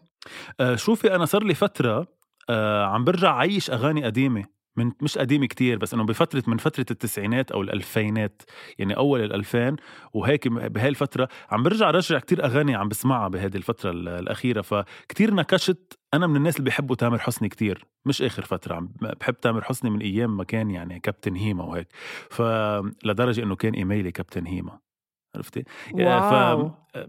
آه 0.60 0.76
شوفي 0.76 1.14
أنا 1.14 1.24
صار 1.24 1.44
لي 1.44 1.54
فترة 1.54 2.06
آه 2.50 2.84
عم 2.84 3.04
برجع 3.04 3.36
عيش 3.36 3.70
أغاني 3.70 4.04
قديمة. 4.04 4.56
من 4.78 4.92
مش 5.02 5.18
قديمة 5.18 5.46
كتير 5.46 5.78
بس 5.78 5.94
إنه 5.94 6.04
بفترة 6.04 6.42
من 6.46 6.56
فترة 6.56 6.86
التسعينات 6.90 7.52
أو 7.52 7.62
الألفينات 7.62 8.42
يعني 8.78 8.96
أول 8.96 9.20
الألفين 9.24 9.76
وهيك 10.12 10.48
بهاي 10.48 10.88
الفترة 10.88 11.28
عم 11.50 11.62
برجع 11.62 11.90
رجع 11.90 12.18
كتير 12.18 12.44
أغاني 12.44 12.74
عم 12.74 12.88
بسمعها 12.88 13.28
بهذه 13.28 13.56
الفترة 13.56 13.90
ال- 13.90 14.08
الأخيرة. 14.08 14.60
فكتير 14.62 15.34
نكشت. 15.34 15.98
أنا 16.14 16.26
من 16.26 16.36
الناس 16.36 16.56
اللي 16.56 16.64
بيحبوا 16.64 16.96
تامر 16.96 17.18
حسني 17.18 17.48
كتير. 17.48 17.84
مش 18.06 18.22
آخر 18.22 18.42
فترة 18.44 18.74
عم 18.74 18.88
بحب 19.00 19.34
تامر 19.40 19.64
حسني 19.64 19.90
من 19.90 20.00
أيام 20.00 20.36
ما 20.36 20.44
كان 20.44 20.70
يعني 20.70 21.00
كابتن 21.00 21.36
هيما 21.36 21.64
وهيك. 21.64 21.88
فلدرجة 22.30 23.42
إنه 23.42 23.56
كان 23.56 23.74
email 23.74 24.12
ي 24.12 24.17
captain 24.17 24.46
هيما. 24.46 24.78
عرفتي؟ 25.36 25.64
wow. 25.94 26.70
إيه. 26.96 27.06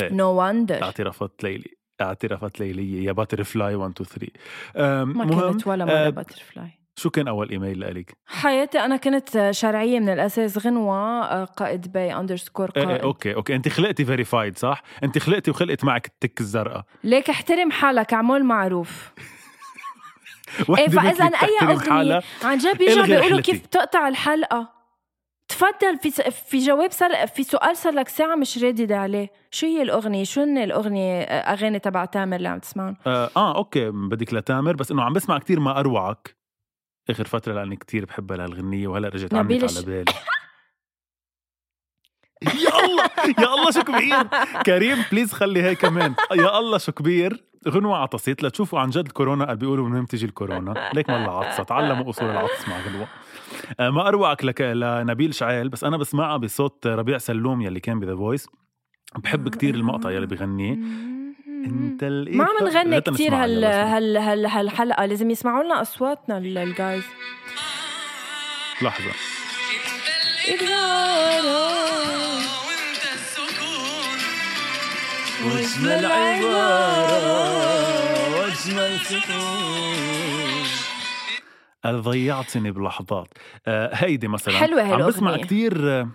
no 0.00 0.30
wonder 0.42 0.82
اعترافات 0.82 1.32
ليلي 1.44 1.70
اعترافات 2.00 2.60
ليلية 2.60 3.06
يا 3.06 3.12
butterfly 3.12 3.74
1 3.74 3.92
2 4.00 4.08
3 4.10 4.32
أم، 4.76 5.18
ما 5.18 5.50
كنت 5.50 5.66
ولا 5.66 5.84
آه، 5.84 6.04
مرة 6.04 6.10
butterfly 6.10 6.70
شو 6.96 7.10
كان 7.10 7.28
أول 7.28 7.50
إيميل 7.50 7.80
لك؟ 7.80 8.16
حياتي 8.26 8.80
أنا 8.80 8.96
كنت 8.96 9.48
شرعية 9.50 10.00
من 10.00 10.08
الأساس 10.08 10.66
غنوة 10.66 10.96
آه، 11.24 11.44
قائد 11.44 11.92
باي 11.92 12.14
underscore 12.14 12.70
إيه 12.76 12.82
إيه 12.82 12.88
قائد. 12.88 13.00
okay 13.02 13.34
okay. 13.34 13.54
أنت 13.54 13.68
خلقتي 13.68 14.04
verified 14.04 14.58
صح؟ 14.58 14.82
أنت 15.04 15.18
خلقتي 15.18 15.50
وخلقت 15.50 15.84
معك 15.84 16.06
ال 16.06 16.13
tick 16.13 16.40
الزرقاء. 16.40 16.84
ليك 17.04 17.30
احترم 17.30 17.70
حالك 17.70 18.14
اعمل 18.14 18.44
معروف. 18.44 19.12
إيه 20.78 20.88
فإذا 20.88 21.24
أي 21.24 21.58
أغنية. 21.62 22.22
عن 22.44 22.58
جد 22.58 22.78
بيجوا 22.78 23.04
إلغي 23.04 23.16
بيقولوا. 23.16 23.40
كيف 23.40 23.62
بتقطع 23.66 24.08
الحلقة؟ 24.08 24.81
تفضل 25.52 25.98
في 26.02 26.30
في 26.30 26.58
جواب 26.58 26.90
صار 26.90 27.26
في 27.26 27.42
سؤال 27.42 27.76
صار 27.76 27.92
لك 27.92 28.08
ساعة 28.08 28.34
مش 28.34 28.58
رادد 28.58 28.92
عليه 28.92 29.30
شو 29.50 29.66
هي 29.66 29.82
الأغنية؟ 29.82 30.24
شو 30.24 30.40
هن 30.42 30.58
الأغنية 30.58 31.22
أغاني 31.22 31.78
تبع 31.78 32.04
تامر 32.04 32.36
اللي 32.36 32.48
عم 32.48 32.58
تسمعهم؟ 32.58 32.96
آه, 33.06 33.30
آه 33.36 33.56
okay 33.56 33.90
بدك 33.90 34.34
لتامر 34.34 34.76
بس 34.76 34.90
إنه 34.90 35.02
عم 35.02 35.12
بسمع 35.12 35.38
كتير 35.38 35.60
ما 35.60 35.78
أروعك. 35.80 36.36
آخر 37.10 37.24
فترة 37.24 37.52
لأني 37.52 37.76
كتير 37.76 38.04
بحبها 38.04 38.36
لهالغنية 38.36 38.88
وهلأ 38.88 39.08
رجعت 39.08 39.34
عملت 39.34 39.64
الش- 39.64 39.76
على 39.76 39.86
بالي. 39.86 40.12
يا 42.64 42.84
الله 42.84 43.04
يا 43.38 43.54
الله 43.54 43.70
شو 43.70 43.82
كبير. 43.82 44.22
كريم 44.66 45.04
please 45.12 45.32
خلي 45.32 45.62
هي 45.62 45.74
كمان. 45.74 46.14
يا 46.32 46.58
الله 46.58 46.78
شو 46.78 46.92
كبير. 46.92 47.44
غنوة 47.68 47.96
عطست 47.98 48.42
لتشوفوا 48.42 48.80
عن 48.80 48.90
جد 48.90 49.06
الكورونا 49.06 49.44
قال 49.44 49.56
بيقولوا 49.56 49.86
من 49.88 49.92
وين 49.94 50.04
بتيجي 50.04 50.26
الكورونا. 50.26 50.90
ليك 50.94 51.08
والله 51.08 51.38
عطسة 51.44 51.62
تعلموا 51.62 52.10
أصول 52.10 52.30
العطس 52.30 52.68
مع 52.68 52.80
غنوة 52.80 53.06
ما 53.80 54.08
أروعك 54.08 54.44
لك 54.44 54.60
لنبيل 54.60 55.34
شعيل 55.34 55.68
بس 55.68 55.84
أنا 55.84 55.96
بسمعها 55.96 56.36
بصوت 56.36 56.86
ربيع 56.86 57.18
سلوم 57.18 57.60
يلي 57.62 57.80
كان 57.80 58.00
ب 58.00 58.04
The 58.04 58.16
Voice 58.16 58.48
بحب 59.18 59.48
كتير 59.48 59.74
المقطع 59.74 60.10
يلي 60.10 60.26
بغنيه. 60.26 60.72
أنت 61.66 62.04
ما 62.04 62.44
عم 62.44 62.66
نغني 62.68 63.00
كثير 63.00 63.34
هال. 63.34 63.64
هال 63.64 64.16
هال 64.16 64.46
هالحلقة 64.46 65.04
لازم 65.06 65.30
يسمعوا 65.30 65.64
لنا 65.64 65.82
أصواتنا 65.82 66.38
ال- 66.38 66.58
ال 66.58 66.67
guys 66.67 67.04
السكون 73.14 74.18
واجمل 75.44 76.06
عبارة 76.06 77.30
واجمل 78.40 79.00
سكون 79.00 80.51
ضيعتني 81.86 82.70
بلحظات. 82.70 83.28
آه 83.66 83.90
هيدي 83.94 84.28
مثلا 84.28 84.54
حلوة 84.54 84.82
عم 84.82 85.06
بسمع. 85.06 85.36
كتير 85.36 85.90
آه، 85.90 86.08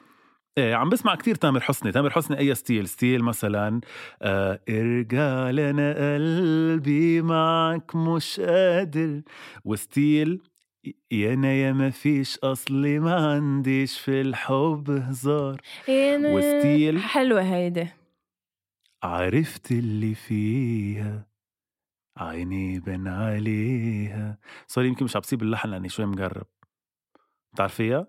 إيه 0.57 0.75
عم 0.75 0.89
بسمع 0.89 1.15
كتير 1.15 1.35
تامر 1.35 1.59
حسني. 1.59 1.91
تامر 1.91 2.09
حسني 2.09 2.39
أي 2.39 2.55
style؟ 2.55 2.87
style 2.87 3.23
مثلا 3.23 3.81
آه 4.21 4.59
ارجع 4.69 5.49
لنا 5.49 6.13
قلبي 6.15 7.21
معك 7.21 7.95
مش 7.95 8.39
قادر. 8.39 9.21
و 9.65 9.78
style 9.78 10.41
يانا 11.11 11.53
يا 11.53 11.71
ما 11.73 11.89
فيش 11.89 12.37
اصلي 12.43 12.99
ما 12.99 13.15
عنديش 13.15 13.99
في 13.99 14.21
الحب 14.21 14.89
هزار. 14.89 15.61
و 15.89 16.07
style 16.07 16.99
حلوة 16.99 17.41
هيدي. 17.41 17.87
عرفت 19.03 19.71
اللي 19.71 20.15
فيها. 20.15 21.26
عيني 22.17 22.79
بن 22.79 23.07
عليها. 23.07 24.37
sorry 24.67 24.87
يمكن 24.87 25.05
مش 25.05 25.15
عم 25.15 25.21
بسيب 25.21 25.41
اللحن 25.41 25.69
لأني 25.69 25.89
شوي 25.89 26.05
مقرب 26.05 26.45
بتعرفيها؟ 27.53 28.07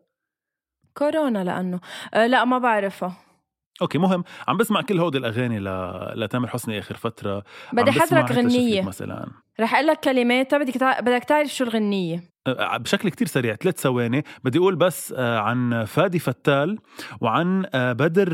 كورونا 0.94 1.44
لأنه. 1.44 1.80
آه 2.14 2.26
لأ 2.26 2.44
ما 2.44 2.58
بعرفها. 2.58 3.16
okay 3.82 3.98
مهم. 3.98 4.24
عم 4.48 4.56
بسمع 4.56 4.82
كل 4.82 5.00
هودي 5.00 5.18
الأغاني 5.18 5.58
ل... 5.58 5.68
لتامر 6.20 6.48
حسني 6.48 6.78
آخر 6.78 6.96
فترة. 6.96 7.44
بدي 7.72 7.92
حضرك 7.92 8.32
شفيق 8.32 8.84
مثلا. 8.84 9.30
رح 9.60 9.74
أقول 9.74 9.86
لك 9.86 10.00
كلماتها 10.00 10.58
بدك 10.58 10.74
تع... 10.74 11.00
بدك 11.00 11.24
تعرف 11.24 11.48
شو 11.48 11.64
الغنية. 11.64 12.22
أه، 12.46 12.76
بشكل 12.76 13.08
كتير 13.08 13.26
سريع 13.26 13.54
ثلاث 13.54 13.80
ثواني. 13.80 14.24
بدي 14.44 14.58
أقول 14.58 14.76
بس 14.76 15.14
آه، 15.16 15.38
عن 15.38 15.84
فادي 15.84 16.18
فتال 16.18 16.78
وعن 17.20 17.64
آه، 17.74 17.92
بدر 17.92 18.28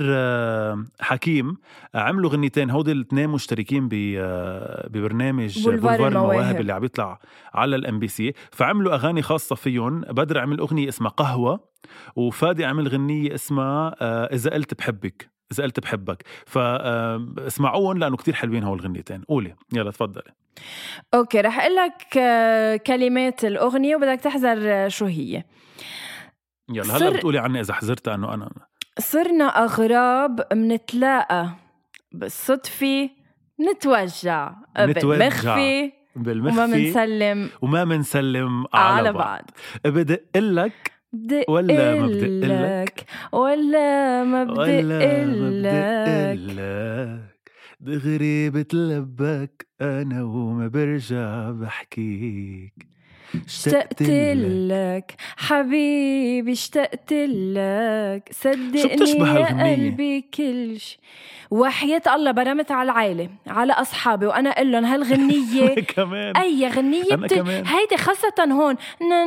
حكيم. 1.00 1.56
عملوا 1.94 2.30
غنيتين. 2.30 2.70
هودي 2.70 2.92
الاثنين 2.92 3.28
مشتركين 3.30 3.88
ب- 3.88 4.88
ببرنامج 4.90 5.64
بولفار 5.64 5.94
المواهب 5.94 6.12
المواهب. 6.12 6.60
اللي 6.60 6.72
عم 6.72 6.84
يطلع 6.84 7.18
على 7.54 7.76
ال 7.76 7.98
MBC 7.98 8.32
فعملوا 8.52 8.94
أغاني 8.94 9.22
خاصة 9.22 9.54
فيهم. 9.56 10.00
بدر 10.00 10.38
عمل 10.38 10.58
أغنية 10.58 10.88
اسمها 10.88 11.10
قهوة 11.10 11.60
وفادي 12.16 12.64
عمل 12.64 12.88
غنية 12.88 13.34
اسمها 13.34 13.94
إذا 14.34 14.50
قلت 14.50 14.74
بحبك. 14.74 15.33
إذا 15.54 15.64
قلت 15.64 15.80
بحبك. 15.80 16.24
فاسمعوهم 16.46 17.98
لأنه 17.98 18.16
كتير 18.16 18.34
حلوين 18.34 18.64
هول 18.64 18.78
الغنيتين. 18.78 19.22
قولي. 19.22 19.54
يلا 19.72 19.90
تفضلي. 19.90 20.32
okay 21.14 21.40
رح 21.40 21.58
أقول 21.60 21.76
لك 21.76 22.18
آه، 22.18 22.76
كلمات 22.76 23.44
الأغنية 23.44 23.96
وبدك 23.96 24.20
تحذر 24.20 24.58
آه، 24.62 24.88
شو 24.88 25.04
هي. 25.06 25.44
يلا 26.72 26.96
هلأ 26.96 27.10
بتقولي 27.10 27.38
عني 27.38 27.60
إذا 27.60 27.74
حزرت 27.74 28.08
انه 28.08 28.34
أنا 28.34 28.50
صرنا 28.98 29.44
أغراب 29.44 30.46
منتلاقى 30.52 31.48
بالصدفة 32.12 33.10
نتوجع. 33.70 34.52
نتوجع. 34.78 35.08
بالمخفي 35.08 35.92
وما 36.16 36.24
بالمخفي 36.24 36.60
منسلم 36.60 37.50
وما 37.62 37.84
منسلم 37.84 38.64
على, 38.74 38.98
على 38.98 39.12
بعض, 39.12 39.42
بعض. 39.84 39.94
بدق 39.94 40.20
لك 40.36 40.72
بدق 40.72 40.93
ولا 41.48 41.94
ما 42.00 42.06
بدق 42.06 42.46
لك 42.46 43.06
ولا 43.32 44.24
ما 44.24 44.44
لك 46.40 47.34
دغري 47.80 48.50
بتلبك 48.50 49.66
أنا 49.80 50.22
وما 50.22 50.68
برجع 50.68 51.50
بحكيك. 51.50 52.93
اشتقت 53.46 54.02
لك 54.02 55.14
حبيبي 55.36 56.52
اشتقت 56.52 57.12
لك 57.12 58.28
صدقني 58.32 59.40
يا؟ 59.40 59.74
قلبي 59.74 60.20
كل 60.34 60.80
شي 60.80 60.98
وحياة 61.50 62.02
الله 62.14 62.30
برمت 62.30 62.70
على 62.70 62.90
العائلة 62.92 63.28
على 63.46 63.72
أصحابي 63.72 64.26
وأنا 64.26 64.50
أقول 64.50 64.72
لهم 64.72 64.84
هالغنية. 64.84 65.74
كمان. 65.96 66.36
أي 66.36 66.68
غنية 66.68 67.14
بت... 67.14 67.32
هيدي 67.32 67.96
خاصة 67.96 68.34
هون. 68.40 68.76
نا. 69.00 69.24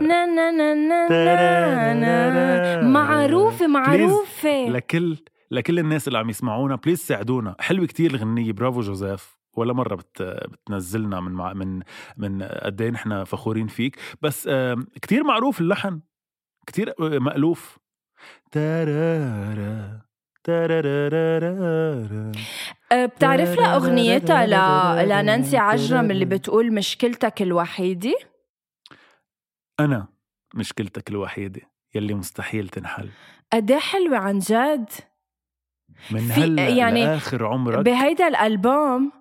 نا 0.00 0.26
نا 0.26 0.26
نا 0.26 0.74
نا 0.74 0.74
نا 0.74 1.94
نا 1.94 2.82
معروفة 2.82 3.66
معروفة. 3.66 4.68
لكل 4.68 5.16
لكل 5.50 5.78
الناس 5.78 6.08
اللي 6.08 6.18
عم 6.18 6.30
يسمعونا 6.30 6.76
بليز 6.76 6.98
ساعدونا. 6.98 7.54
حلوة 7.60 7.86
كتير 7.86 8.10
الغنية. 8.10 8.52
برافو 8.52 8.80
جوزيف. 8.80 9.37
ولا 9.58 9.72
مرة 9.72 9.94
بت 9.94 10.22
بتنزلنا 10.22 11.20
من 11.20 11.32
مع 11.32 11.52
من 11.52 11.82
من 12.16 12.42
قد 12.42 12.82
إيه 12.82 12.90
نحن 12.90 13.24
فخورين 13.24 13.66
فيك 13.66 13.98
بس 14.22 14.48
كتير 15.02 15.24
معروف 15.24 15.60
اللحن 15.60 16.00
كتير 16.66 16.94
آه، 17.00 17.18
مألوف. 17.18 17.78
أه، 22.92 23.06
بتعرف 23.06 23.58
لها 23.58 23.76
أغنيتها 23.76 24.46
ل... 24.46 25.08
لنانسي 25.08 25.56
عجرم 25.56 26.10
اللي 26.10 26.24
بتقول 26.24 26.74
مشكلتك 26.74 27.42
الوحيدة 27.42 28.14
أنا 29.80 30.08
مشكلتك 30.54 31.10
الوحيدة 31.10 31.60
يلي 31.94 32.14
مستحيل 32.14 32.68
تنحل 32.68 33.08
قد 33.52 33.72
حلوة 33.72 34.18
عن 34.18 34.38
جد 34.38 34.88
من 36.10 36.30
هلا 36.30 36.68
يعني 36.68 37.04
لآخر 37.04 37.46
عمرك 37.46 37.84
بهيدا 37.84 38.28
الألبوم 38.28 39.12
أه، 39.14 39.17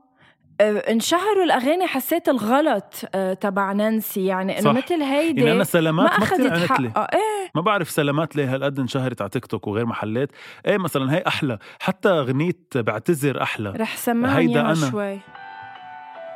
انشهروا 0.62 1.44
الأغاني 1.44 1.88
حسيت 1.88 2.30
الغلط 2.30 2.94
أه، 3.16 3.34
تبع 3.34 3.72
نانسي. 3.72 4.26
يعني 4.26 4.62
صح. 4.62 4.72
مثل 4.72 5.02
هيدي 5.02 5.42
يعني 5.42 5.58
ما 5.58 5.64
سلامات 5.64 6.12
ما, 6.20 6.38
لي. 6.38 6.68
حقها 6.68 7.08
إيه. 7.14 7.50
ما 7.56 7.62
بعرف 7.62 7.90
سلامات 7.90 8.36
ليه 8.36 8.56
هالقد 8.56 8.80
انشهرت 8.80 9.22
على 9.22 9.30
تيك 9.30 9.46
توك 9.46 9.68
وغير 9.68 9.86
محلات. 9.86 10.30
إيه 10.68 10.78
مثلا 10.78 11.14
هي 11.14 11.24
أحلى. 11.28 11.58
حتى 11.80 12.10
أغنية 12.10 12.52
بعتذر 12.76 13.42
أحلى. 13.42 13.70
رح 13.70 13.98
سمعني 13.98 14.50
هيدا 14.50 14.62
أنا. 14.62 14.92
شوي. 14.92 15.20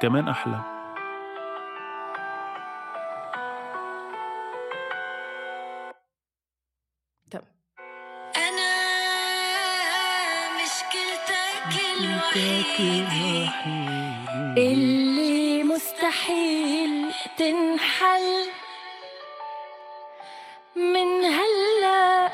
كمان 0.01 0.27
أحلى. 0.27 0.80
الوحيدة 12.03 13.51
اللي 14.57 15.63
مستحيل 15.63 17.11
تنحل 17.37 18.27
من 20.75 21.23
هلا 21.25 22.29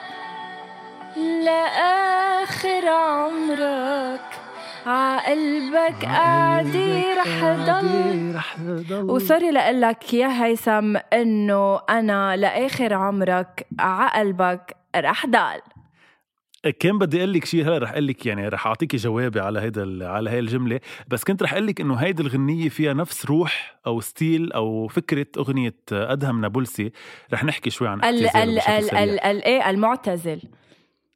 لآخر 1.17 2.87
عمرك. 2.89 4.21
عقلبك 4.85 6.05
ضل 7.65 8.35
رح 8.35 8.57
ضل 8.59 9.09
وسوري 9.09 9.51
لقلك 9.51 10.13
يا 10.13 10.43
هيثم 10.43 10.97
إنه 11.13 11.79
أنا 11.89 12.35
لآخر 12.35 12.93
عمرك 12.93 13.67
عقلبك 13.79 14.77
رح 14.95 15.25
ضل 15.25 15.61
كان 16.79 16.97
بدي 16.97 17.17
أقول 17.19 17.33
لك 17.33 17.45
شيء 17.45 17.63
هلا 17.67 17.77
رح 17.77 17.91
أقول 17.91 18.07
لك 18.07 18.25
يعني 18.25 18.47
رح 18.47 18.67
اعطيكي 18.67 18.97
جوابي 18.97 19.39
على 19.39 19.59
هيدا 19.59 20.07
على 20.09 20.29
هاي 20.29 20.39
الجملة 20.39 20.79
بس 21.07 21.23
كنت 21.23 21.43
رح 21.43 21.53
أقول 21.53 21.67
لك 21.67 21.81
إنه 21.81 21.95
هيدي 21.95 22.23
الغنية 22.23 22.69
فيها 22.69 22.93
نفس 22.93 23.25
روح 23.25 23.79
أو 23.87 24.01
ستيل 24.01 24.51
أو 24.51 24.87
فكرة 24.87 25.25
أغنية 25.37 25.75
أدهم 25.91 26.41
نابلسي 26.41 26.91
رح 27.33 27.43
نحكي 27.43 27.69
شوي 27.69 27.87
عن 27.87 28.03
ال 28.03 28.27
ال 28.37 28.59
ال. 28.59 28.95
ال 28.97 29.19
ال 29.19 29.43
إيه 29.43 29.69
المعتزل 29.69 30.41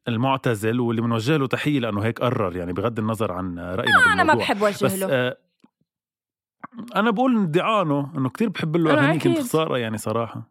المعتزل 0.08 0.80
واللي 0.80 1.02
بنوجه 1.02 1.36
له 1.36 1.46
تحية 1.46 1.80
لأنه 1.80 2.00
هيك 2.04 2.20
قرر 2.20 2.56
يعني 2.56 2.72
بغض 2.72 2.98
النظر 2.98 3.32
عن 3.32 3.58
رأينا 3.58 4.12
أنا 4.12 4.24
ما. 4.24 4.34
بحب 4.34 4.62
وجه 4.62 4.96
له 4.96 5.06
آه 5.10 5.36
أنا 6.96 7.10
بقول 7.10 7.36
إن 7.36 7.42
ادعانه 7.42 8.12
إنه 8.16 8.28
كتير 8.28 8.48
بحب 8.48 8.76
له 8.76 8.92
اغاني 8.92 9.18
كنت. 9.18 9.38
خسارة 9.38 9.78
يعني 9.78 9.98
صراحة 9.98 10.48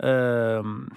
آم، 0.00 0.88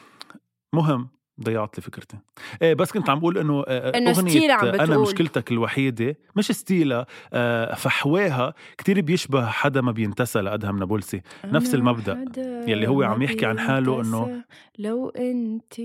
مهم 0.73 1.07
ضيعت 1.43 1.77
لي 1.77 1.83
فكرتي 1.83 2.17
إيه 2.61 2.73
بس 2.73 2.91
كنت 2.91 3.09
عم 3.09 3.19
بقول 3.19 3.37
إنه 3.37 3.63
آه، 3.67 3.97
إنه 3.97 4.11
أغنية 4.11 4.29
style 4.31 4.51
عم 4.51 4.67
أنا 4.67 4.83
بتقول. 4.83 5.01
مشكلتك 5.01 5.51
الوحيدة 5.51 6.17
مش 6.35 6.51
style 6.51 6.96
ها 6.96 7.05
آه، 7.33 7.75
فحواها 7.75 8.53
كتير 8.77 9.01
بيشبه 9.01 9.45
حدا 9.45 9.81
ما 9.81 9.91
بينتسى 9.91 10.41
لأدهم 10.41 10.79
نابلسي 10.79 11.21
نفس 11.45 11.73
حدا 11.73 12.27
يلي 12.67 12.87
هو 12.87 13.03
عم 13.03 13.21
يحكي 13.21 13.45
عن 13.45 13.59
حاله 13.59 14.01
بينتسى. 14.01 14.43
لو 14.79 15.09
انت 15.09 15.79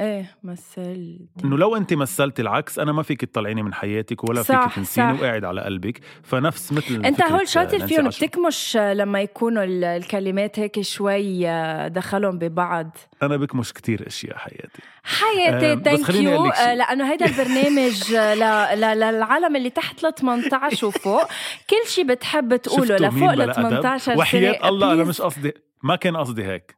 إيه 0.00 0.36
مثلتي 0.42 1.28
إنه 1.44 1.58
لو 1.58 1.76
انت 1.76 1.94
مثلتي 1.94 2.42
العكس 2.42 2.78
أنا 2.78 2.92
ما 2.92 3.02
فيك 3.02 3.24
تطلعيني 3.24 3.62
من 3.62 3.74
حياتك 3.74 4.24
ولا 4.24 4.42
صح، 4.42 4.64
فيك 4.68 4.76
تنسيني 4.76 5.14
صح. 5.16 5.20
وقاعد 5.22 5.44
على 5.44 5.60
قلبك 5.60 6.00
فنفس 6.22 6.72
مثل 6.72 7.04
انت 7.06 7.22
هول 7.22 7.48
شاطر 7.48 7.86
فيهم. 7.86 8.08
بتكمش 8.08 8.76
لما 8.76 9.20
يكونوا 9.20 9.64
ال- 9.64 9.84
الكلمات 9.84 10.58
هيك 10.58 10.80
شوي 10.80 11.48
آه، 11.48 11.88
دخلهم 11.88 12.38
ببعض 12.38 12.96
أنا 13.22 13.36
بكمش 13.36 13.72
كتير 13.72 14.06
أشياء 14.06 14.36
حياتي 14.36 14.82
حياتي 15.04 15.72
آه، 15.72 15.74
ثانك 15.74 16.10
أقول 16.10 16.24
يو 16.24 16.52
شيء. 16.52 16.74
لأنه 16.74 17.12
هيدا 17.12 17.26
البرنامج 17.26 18.14
آه، 18.14 18.34
ل- 18.74 18.80
ل- 18.80 18.98
للعالم 19.00 19.56
اللي 19.56 19.70
تحت 19.70 20.04
ال 20.04 20.14
18 20.14 20.86
وفوق 20.86 21.24
كل 21.70 21.88
شيء 21.88 22.04
بتحب 22.06 22.56
تقوله 22.56 22.96
لفوق 22.96 23.30
أدب؟ 23.32 23.52
18 23.52 24.04
سنة 24.04 24.18
وحياة 24.18 24.68
الله 24.68 24.92
أنا. 24.92 25.04
مش 25.04 25.20
قصدي 25.20 25.52
ما 25.82 25.96
كان 25.96 26.16
قصدي 26.16 26.44
هيك 26.44 26.76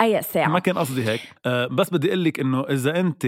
أي 0.00 0.14
ما 0.14 0.20
ساعه 0.20 0.58
كان 0.58 0.78
قصدي 0.78 1.04
هيك. 1.08 1.20
آه 1.46 1.66
بس 1.66 1.90
بدي 1.90 2.08
أقول 2.08 2.24
لك 2.24 2.40
إنه 2.40 2.60
إذا 2.60 3.00
أنت 3.00 3.26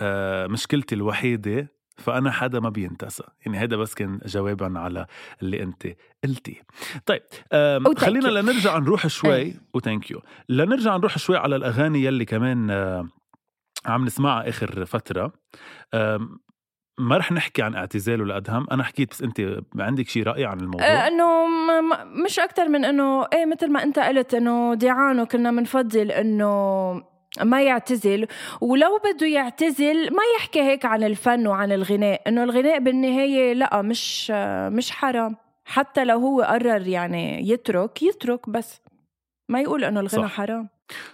آه 0.00 0.46
مشكلتي 0.46 0.94
الوحيدة 0.94 1.72
فأنا 1.96 2.30
حدا 2.30 2.60
ما 2.60 2.68
بينتسى. 2.68 3.22
يعني 3.46 3.58
هذا 3.58 3.76
بس 3.76 3.94
كان 3.94 4.20
جوابا 4.26 4.78
على 4.78 5.06
اللي 5.42 5.62
أنت 5.62 5.86
قلتيه. 6.24 6.62
طيب 7.06 7.22
آم 7.52 7.84
وthank 7.88 7.98
خلينا. 7.98 8.28
لنرجع 8.28 8.78
نروح 8.78 9.06
شوي. 9.18 9.54
وثانك 9.74 10.10
يو 10.10 10.20
لنرجع 10.48 10.96
نروح 10.96 11.18
شوي 11.18 11.36
على 11.36 11.56
الأغاني 11.56 12.04
يلي 12.04 12.24
كمان 12.24 12.70
آه 12.70 13.08
عم 13.86 14.04
نسمعها 14.04 14.48
آخر 14.48 14.84
فترة. 14.84 15.32
ما 16.98 17.16
رح 17.16 17.32
نحكي 17.32 17.62
عن 17.62 17.74
اعتزاله 17.74 18.24
لأدهم 18.24 18.66
أنا 18.72 18.82
حكيت 18.84 19.10
بس 19.10 19.22
أنت 19.22 19.58
عندك 19.78 20.08
شي 20.08 20.22
رأي 20.22 20.44
عن 20.44 20.60
الموضوع؟ 20.60 20.86
آه، 20.86 21.08
إنه 21.08 21.46
م- 21.46 21.88
م- 21.88 22.22
مش 22.24 22.38
أكثر 22.38 22.68
من 22.68 22.84
إنه 22.84 23.22
إيه 23.32 23.46
مثل 23.46 23.70
ما 23.72 23.82
أنت 23.82 23.98
قلت 23.98 24.34
إنه 24.34 24.74
ديعانو 24.74 25.26
كنا 25.26 25.50
بنفضل 25.50 26.10
إنه 26.10 26.50
ما 27.42 27.62
يعتزل 27.62 28.26
ولو 28.60 28.98
بده 29.04 29.26
يعتزل 29.26 30.10
ما 30.10 30.22
يحكي 30.36 30.62
هيك 30.62 30.84
عن 30.84 31.02
الفن 31.04 31.46
وعن 31.46 31.72
الغناء 31.72 32.22
إنه 32.28 32.44
الغناء 32.44 32.78
بالنهاية 32.78 33.52
لأ 33.52 33.82
مش 33.82 34.30
مش 34.70 34.90
حرام. 34.90 35.36
حتى 35.64 36.04
لو 36.04 36.18
هو 36.18 36.42
قرر 36.42 36.88
يعني 36.88 37.48
يترك 37.48 38.02
يترك 38.02 38.48
بس. 38.50 38.80
ما 39.48 39.60
يقول 39.60 39.84
إنه 39.84 40.00
الغنى 40.00 40.22
صح. 40.28 40.34
حرام. 40.34 40.68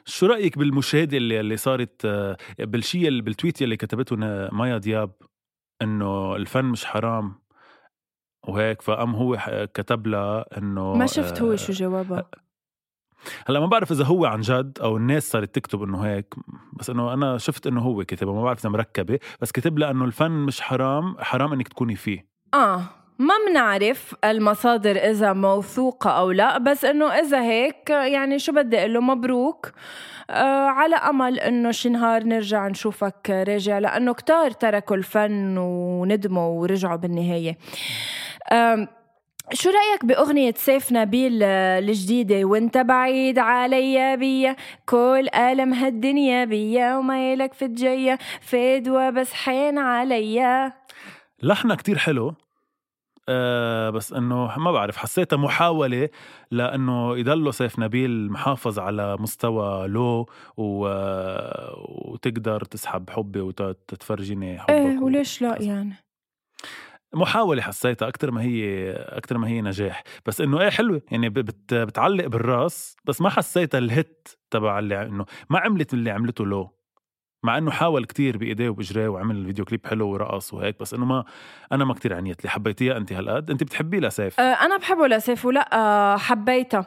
شو 0.05 0.27
رأيك 0.27 0.59
بالمشاهدة 0.59 1.17
اللي 1.17 1.41
اللي 1.41 1.57
صارت 1.57 2.05
آه، 2.05 2.37
بالشيء 2.59 3.21
بالتويت 3.21 3.63
اللي 3.63 3.77
كتبته 3.77 4.17
مايا 4.53 4.79
دياب؟ 4.79 5.11
إنه 5.83 6.37
الفن 6.37 6.65
مش 6.65 6.85
حرام 6.85 7.35
وهيك 8.49 8.83
فقام 8.83 9.15
هو 9.15 9.37
كتب 9.75 10.07
لها 10.07 10.59
إنه 10.59 10.95
ما 10.95 11.07
شفت 11.07 11.43
هو 11.43 11.53
آه، 11.53 11.57
شو 11.57 11.73
جوابها 11.73 12.31
هلأ 13.47 13.61
ما 13.61 13.67
بعرف 13.67 13.93
إذا 13.93 14.05
هو 14.05 14.27
عن 14.27 14.41
جد 14.41 14.79
أو 14.83 14.97
الناس 14.97 15.31
صارت 15.31 15.55
تكتب 15.55 15.83
إنه 15.83 16.01
هيك 16.01 16.35
بس 16.73 16.91
إنه 16.91 17.13
أنا 17.13 17.39
شفت 17.39 17.67
إنه 17.67 17.81
هو 17.81 18.05
كتبها 18.05 18.35
ما 18.35 18.43
بعرف 18.43 18.61
إذا 18.61 18.69
مركبة 18.71 19.19
بس 19.41 19.53
كتب 19.53 19.79
لها 19.79 19.91
إنه 19.91 20.05
الفن 20.05 20.31
مش 20.31 20.61
حرام 20.61 21.17
حرام 21.19 21.53
إنك 21.53 21.69
تكوني 21.69 21.97
فيه. 21.97 22.29
آه. 22.55 22.83
ما 23.19 23.35
بنعرف 23.49 24.15
المصادر 24.25 24.97
إذا 24.97 25.33
موثوقة 25.33 26.11
أو 26.11 26.31
لا 26.31 26.59
بس 26.59 26.85
إنه 26.85 27.07
إذا 27.13 27.43
هيك 27.43 27.91
يعني 27.91 28.39
شو 28.39 28.53
بدي 28.53 28.79
أقول 28.79 28.95
له 28.95 29.01
مبروك. 29.01 29.73
آه 30.31 30.67
على 30.67 30.97
أمل 30.97 31.41
إنه 31.41 31.71
شي 31.71 31.89
نهار 31.89 32.25
نرجع 32.25 32.69
نشوفك 32.69 33.31
راجع 33.31 33.79
لأنه 33.79 34.15
كتار 34.15 34.51
تركوا 34.51 34.97
الفن 34.97 35.59
وندموا 35.59 36.61
ورجعوا 36.61 36.97
بالنهاية. 36.97 37.59
آم، 38.53 38.89
شو 39.53 39.71
رأيك 39.71 40.05
بأغنية 40.05 40.55
سيف 40.57 40.93
نبيل 40.93 41.41
آه، 41.43 41.79
الجديدة؟ 41.79 42.45
وانت 42.45 42.79
بعيد 42.79 43.39
عليا 43.39 44.15
بيا 44.15 44.57
كل 44.87 45.29
ألم 45.35 45.75
هالدنيا 45.75 46.45
بيا 46.45 46.97
وما 46.97 47.33
يلك 47.33 47.53
في 47.55 47.65
الجاية 47.65 48.19
فدوى 48.41 49.11
بس 49.11 49.33
حين 49.33 49.79
عليا 49.79 50.73
لحنها 51.43 51.77
كتير 51.77 51.99
حلو. 51.99 52.35
آه 53.29 53.91
بس 53.91 54.13
إنه 54.13 54.59
ما 54.59 54.73
بعرف 54.73 54.97
حسيتها 54.97 55.37
محاولة 55.37 56.09
لإنه 56.51 57.17
يضله 57.17 57.51
سيف 57.51 57.79
نبيل 57.79 58.33
محافظ 58.33 58.79
على 58.79 59.17
مستوى 59.21 59.89
لو 59.89 60.27
و... 60.57 60.89
وتقدر 62.13 62.65
تسحب 62.65 63.11
حبي 63.11 63.41
وتتفرجيني 63.41 64.59
حبك 64.59 64.71
إيه 64.71 64.99
وليش 64.99 65.43
لا 65.43 65.63
يعني؟ 65.63 65.95
محاولة 67.15 67.63
حسيتها 67.63 68.09
أكتر 68.09 68.31
ما 68.31 68.43
هي 68.43 68.91
أكتر 68.93 69.39
ما 69.39 69.49
هي 69.49 69.61
نجاح. 69.61 70.03
بس 70.27 70.41
إنه 70.41 70.61
إيه 70.61 70.71
حلوة. 70.71 71.03
يعني 71.11 71.29
بت 71.29 71.75
بتعلق 71.75 72.27
بالراس 72.27 72.97
بس 73.05 73.21
ما 73.21 73.29
حسيتها 73.29 73.79
الهيت 73.79 74.29
تبع 74.51 74.79
اللي 74.79 75.03
إنه 75.03 75.27
ما 75.51 75.59
عملت 75.59 75.95
اللي 75.95 76.11
عملته 76.11 76.47
لو 76.47 76.76
مع 77.43 77.59
إنه 77.59 77.71
حاول 77.71 78.05
كتير 78.05 78.37
بإيديه 78.37 78.69
وبجريه 78.69 79.09
وعمل 79.09 79.47
فيديو 79.47 79.65
كليب 79.65 79.87
حلو 79.87 80.09
ورقص 80.09 80.55
وهيك 80.55 80.81
بس 80.81 80.95
إنه 80.95 81.05
ما 81.05 81.25
أنا 81.73 81.85
ما 81.85 81.95
كتير 81.95 82.15
عنيت 82.15 82.45
لي 82.45 82.51
حبيتيها 82.51 82.97
انت 82.97 83.13
هالقد 83.13 83.51
انت 83.51 83.63
بتحبيه 83.63 83.99
لسيف؟ 83.99 84.41
آه، 84.41 84.43
أنا 84.43 84.77
بحبه 84.77 85.07
لسيف 85.07 85.45
ولا 85.45 85.77
آه، 85.77 86.17
حبيتها 86.17 86.87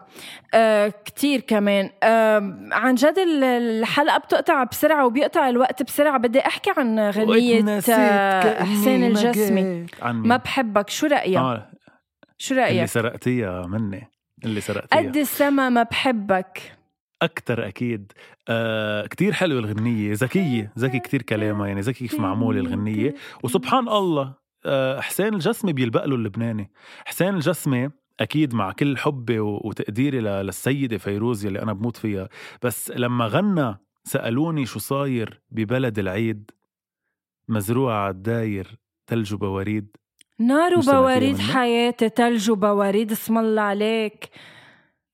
آه، 0.54 0.94
كتير 1.06 1.40
كمان. 1.40 1.90
عن 2.72 2.96
جد 2.96 3.18
ال- 3.18 3.44
الحلقة 3.44 4.18
بتقطع 4.18 4.64
بسرعة 4.64 5.06
وبيقطع 5.06 5.50
الوقت 5.50 5.84
بسرعة. 5.84 6.18
بدي 6.18 6.40
أحكي 6.40 6.72
عن 6.78 7.12
كأني 7.12 7.62
حسين 8.66 9.04
الجسمي؟ 9.04 9.86
ما 10.04 10.38
بحبك. 10.38 10.90
شو 10.90 11.08
رأيك؟ 11.08 11.38
آه. 11.38 11.70
شو 12.38 12.54
اللي 12.54 12.64
رأيك؟ 12.66 12.86
سرقتيها 12.86 13.68
مني. 13.68 14.08
اللي 14.46 14.62
سرقتيها. 14.62 15.00
قد 15.00 15.18
السما 15.18 15.70
ما 15.70 15.84
بحبك. 15.84 16.79
أكتر 17.22 17.68
أكيد. 17.68 18.12
آه 18.48 19.06
كتير 19.08 19.34
حلوة 19.34 19.60
الغنية. 19.60 20.14
ذكية 20.14 20.74
ذكي 20.80 21.00
كتير 21.00 21.22
كلامها 21.22 21.68
يعني 21.68 21.82
ذكي 21.82 22.08
كيف 22.08 22.20
معمولة 22.20 22.60
الغنية. 22.60 23.16
وسبحان 23.44 23.88
الله 23.88 24.34
آه 24.66 25.00
حسين 25.00 25.34
الجسمي 25.34 25.74
بيلبق 25.74 26.06
له 26.06 26.16
اللبناني. 26.16 26.72
حسين 27.06 27.36
الجسمي 27.36 27.90
أكيد 28.20 28.54
مع 28.54 28.72
كل 28.72 28.98
حبي 28.98 29.40
وتقديري 29.40 30.20
للسيدة 30.20 30.98
فيروز 30.98 31.46
اللي 31.46 31.62
أنا 31.62 31.74
بموت 31.74 31.98
فيها. 31.98 32.30
بس 32.64 32.92
لما 32.92 33.28
غنى 33.28 33.78
سألوني 34.04 34.66
شو 34.66 34.80
صاير 34.80 35.42
ببلد 35.52 36.00
العيد 36.00 36.52
مزروعه 37.48 38.06
عالداير 38.06 38.80
تلج 39.08 39.34
وبواريد. 39.34 39.88
نار 40.40 40.80
وبواريد؟ 40.80 41.38
حياتي 41.38 42.10
تلج 42.10 42.52
وبواريد 42.52 43.12
اسم 43.12 43.38
الله 43.38 43.62
عليك. 43.62 44.30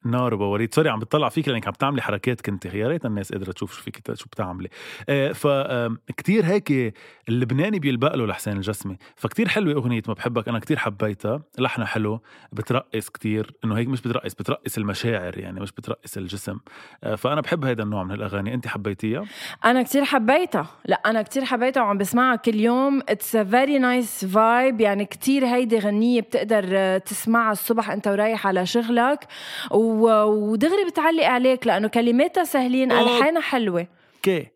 نار 0.06 0.34
وبواريد. 0.34 0.74
sorry 0.74 0.89
عم 0.89 1.00
بتطلع 1.00 1.30
فيك 1.30 1.48
لأنك 1.48 1.68
عم 1.68 1.74
تعملي 1.74 2.02
حركات 2.02 2.41
كنت 2.41 2.65
يا 2.65 2.88
ريت 2.88 3.06
الناس 3.06 3.32
قادرة 3.32 3.52
تشوف 3.52 3.74
شو 3.74 3.82
فيك 3.82 4.13
شو 4.13 4.26
بتعملي. 4.26 4.70
آه 5.10 5.32
ف 5.32 5.48
آم، 5.48 5.98
كتير 6.18 6.46
هيك 6.46 6.94
اللبناني 7.30 7.80
بيلبق 7.80 8.15
له 8.15 8.26
لحسين 8.26 8.54
الجسمي. 8.58 8.98
فكتير 9.15 9.48
حلوة 9.48 9.74
أغنية 9.74 10.02
ما 10.08 10.13
بحبك 10.13 10.48
أنا 10.50 10.60
كتير 10.60 10.78
حبيتها. 10.78 11.41
لحنها 11.60 11.86
حلو 11.88 12.22
بترقص 12.52 13.10
كتير. 13.10 13.52
إنه 13.65 13.78
هيك 13.78 13.88
مش 13.88 14.02
بترقص 14.02 14.34
بترقص 14.34 14.78
المشاعر 14.78 15.38
يعني 15.38 15.60
مش 15.60 15.72
بترقص 15.72 16.18
الجسم. 16.18 16.58
آه 17.04 17.15
فأنا 17.15 17.41
بحب 17.41 17.65
هيدا 17.65 17.84
النوع 17.84 18.04
من 18.04 18.12
الأغاني. 18.12 18.54
انت 18.54 18.68
حبيتيها؟ 18.68 19.24
أنا 19.65 19.84
كتير 19.84 20.04
حبيتها. 20.04 20.68
لا 20.86 21.02
أنا 21.06 21.22
كتير 21.22 21.46
حبيتها 21.46 21.84
وعم 21.84 21.98
بسمعها 21.98 22.36
كل 22.36 22.56
يوم. 22.56 23.02
it's 23.10 23.38
very 23.38 23.80
nice 23.80 24.26
vibe 24.26 24.82
يعني 24.82 25.06
كتير 25.06 25.46
هيدي 25.46 25.80
غنية 25.80 26.22
بتقدر 26.22 26.65
آه، 26.72 26.98
تسمعها 26.98 27.52
الصبح 27.52 27.89
أنت 27.91 28.08
ورايح 28.08 28.48
على 28.48 28.65
شغلك. 28.65 29.28
و- 29.72 29.95
ودغري 30.02 30.86
بتعلق 30.90 31.24
عليك 31.26 31.68
لأنه 31.68 31.88
كلماتها 31.88 32.44
سهلين. 32.44 32.92
ألحانها 32.92 33.42
حلوة. 33.42 33.88
okay. 34.15 34.48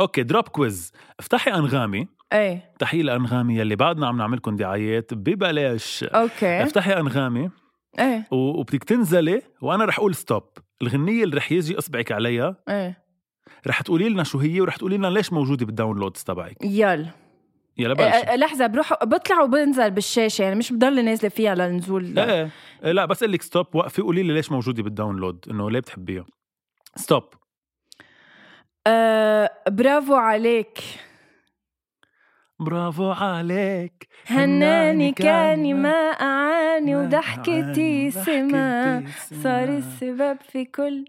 Okay 0.00 0.22
drop 0.22 0.48
quiz 0.48 0.92
افتحي 1.20 1.50
أنغامي. 1.50 2.08
إيه. 2.32 2.70
افتحي 2.72 3.02
أنغامي 3.02 3.58
يلي 3.58 3.76
بعدنا 3.76 4.06
عم 4.06 4.16
نعملكم 4.16 4.56
دعايات 4.56 5.14
ببلاش. 5.14 6.04
okay. 6.04 6.62
افتحي 6.62 6.92
أنغامي. 6.92 7.50
إيه. 7.98 8.26
و- 8.30 8.60
وبدك 8.60 8.84
تنزلي 8.84 9.42
وأنا 9.62 9.84
رح 9.84 9.98
أقول 9.98 10.14
stop 10.14 10.42
الغنية 10.82 11.24
اللي 11.24 11.36
رح 11.36 11.52
يجي 11.52 11.78
أصبعك 11.78 12.12
عليها 12.12 12.56
إيه. 12.68 13.02
رح 13.66 13.80
تقولي 13.82 14.08
لنا 14.08 14.22
شو 14.24 14.38
هي 14.38 14.60
ورح 14.60 14.76
تقولي 14.76 14.96
لنا 14.96 15.06
ليش 15.06 15.32
موجودة 15.32 15.66
بال 15.66 15.76
downloads 15.76 16.22
تبعك. 16.22 16.56
يلا. 16.64 17.10
يلا 17.78 17.92
آه، 17.92 17.94
بلش 17.94 18.28
آه، 18.28 18.36
لحظة 18.36 18.66
بروح 18.66 19.04
بطلع 19.04 19.42
وبنزل 19.42 19.90
بالشاشة 19.90 20.42
يعني 20.42 20.54
مش 20.54 20.72
بضل 20.72 21.04
نازلة 21.04 21.28
فيها 21.28 21.54
لنزول. 21.54 22.18
إيه 22.18 22.50
إيه، 22.84 22.92
لا 22.92 23.04
بس 23.04 23.22
لك 23.22 23.42
stop 23.42 23.66
وقفي 23.74 24.02
قولي 24.02 24.22
لي 24.22 24.32
ليش 24.34 24.52
موجودة 24.52 24.82
بال 24.82 24.94
download 24.94 25.44
إنه 25.50 25.70
ليه 25.70 25.80
بتحبيها؟ 25.80 26.24
ستوب 26.96 27.24
آه 28.86 29.50
برافو 29.68 30.14
عليك. 30.14 30.78
برافو 32.60 33.10
عليك. 33.10 34.08
هناني 34.26 35.12
كاني 35.12 35.74
ما 35.74 35.88
أعاني 36.20 36.96
وضحكتي 36.96 38.10
سما. 38.10 39.04
صار. 39.42 39.68
السبب 39.68 40.38
في 40.52 40.64
كل. 40.64 41.04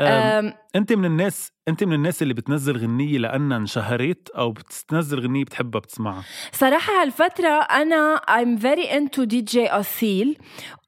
أم، 0.00 0.06
أم 0.06 0.54
انت 0.76 0.92
من 0.92 1.04
الناس 1.04 1.52
أنت 1.68 1.84
من 1.84 1.92
الناس 1.92 2.22
اللي 2.22 2.34
بتنزل 2.34 2.76
غنية 2.76 3.18
لأنها 3.18 3.56
انشهرت 3.56 4.30
أو 4.30 4.52
بتنزل 4.52 5.20
غنية 5.20 5.44
بتحبها 5.44 5.80
بتسمعها. 5.80 6.22
صراحة 6.52 7.02
هالفترة 7.02 7.48
أنا 7.48 8.20
I'm 8.28 8.58
very 8.62 8.88
into 8.88 9.26
DJ 9.26 9.56
أصيل 9.56 10.38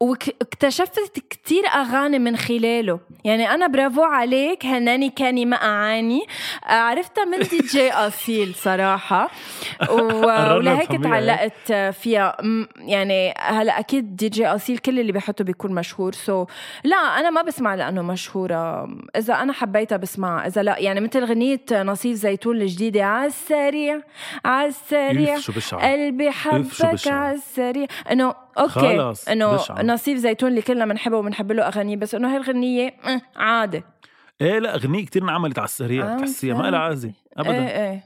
واكتشفت 0.01 1.19
كتير 1.31 1.67
أغاني 1.75 2.19
من 2.19 2.37
خلاله. 2.37 3.01
يعني 3.25 3.51
أنا 3.55 3.67
برافو 3.67 4.03
عليك 4.03 4.67
هناني 4.67 5.11
كاني 5.11 5.45
ما 5.47 5.57
أعاني. 5.57 6.21
عرفتها 6.67 7.25
من 7.25 7.39
دي 7.51 7.59
جي 7.59 7.91
و- 9.91 9.95
قررنا 10.27 10.55
ولهيك. 10.55 11.03
تعلقت 11.03 11.73
فيها. 11.73 12.37
يعني 12.79 13.35
هلا 13.39 13.79
أكيد 13.79 14.17
دي 14.17 14.29
جي 14.29 14.47
أصيل 14.47 14.79
كل 14.79 15.01
اللي 15.01 15.13
بيحطه 15.13 15.45
بيكون 15.45 15.73
مشهور. 15.75 16.13
so 16.13 16.47
لا 16.85 16.97
أنا 16.97 17.31
ما 17.31 17.43
بسمع 17.43 17.75
لأنه 17.75 18.03
مشهورة. 18.03 18.89
إذا 19.17 19.35
أنا 19.35 19.53
حبيتها 19.53 19.97
بسمعها. 19.97 20.47
إذا 20.47 20.64
لا 20.65 20.79
يعني 20.79 21.01
مثل 21.01 21.25
غنية 21.25 21.61
نصيف 21.73 22.17
زيتون 22.17 22.63
الجديدة 22.63 23.05
عالسريع 23.05 24.01
عالسريع 24.45 25.39
قلبي 25.73 26.31
حبك. 26.31 27.09
عالسريع 27.09 27.87
إنه 28.11 28.35
okay 28.59 29.15
إنه. 29.29 29.59
نصيف 29.83 30.19
زيتون 30.19 30.49
اللي 30.49 30.63
كلنا 30.63 30.87
بنحبه 30.87 31.17
وبنحب 31.17 31.53
له 31.53 31.69
أغانيه 31.69 31.97
بس 31.97 32.15
إنه 32.15 32.37
هالغنية 32.37 32.89
أه، 32.89 33.21
عادي 33.37 33.83
إيه 34.41 34.59
لا 34.59 34.75
أغنية 34.75 35.07
كتير 35.07 35.23
انعملت 35.23 35.59
على 35.59 35.65
السريع 35.65 36.13
آه، 36.13 36.17
بتحسيها 36.17 36.55
ما 36.55 36.71
لها 36.71 36.81
عازه 36.81 37.13
ابدا 37.37 37.53
إيه 37.53 37.91
إيه. 37.91 38.05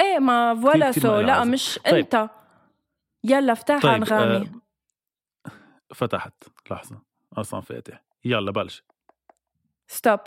إيه 0.00 0.18
ما 0.18 0.54
voilà 0.54 0.90
كتير 0.90 1.02
so 1.02 1.20
لا 1.20 1.32
عازة. 1.32 1.50
مش 1.50 1.78
طيب. 1.84 1.94
أنت. 1.94 2.30
يلا 3.24 3.52
افتحها 3.52 3.80
طيب 3.80 3.92
أنغامي. 3.94 4.36
آه 5.46 5.50
فتحت 5.94 6.32
لحظة 6.70 6.98
أصلا 7.36 7.60
فاتح. 7.60 8.02
يلا 8.24 8.50
بلش. 8.52 8.84
stop 9.88 10.20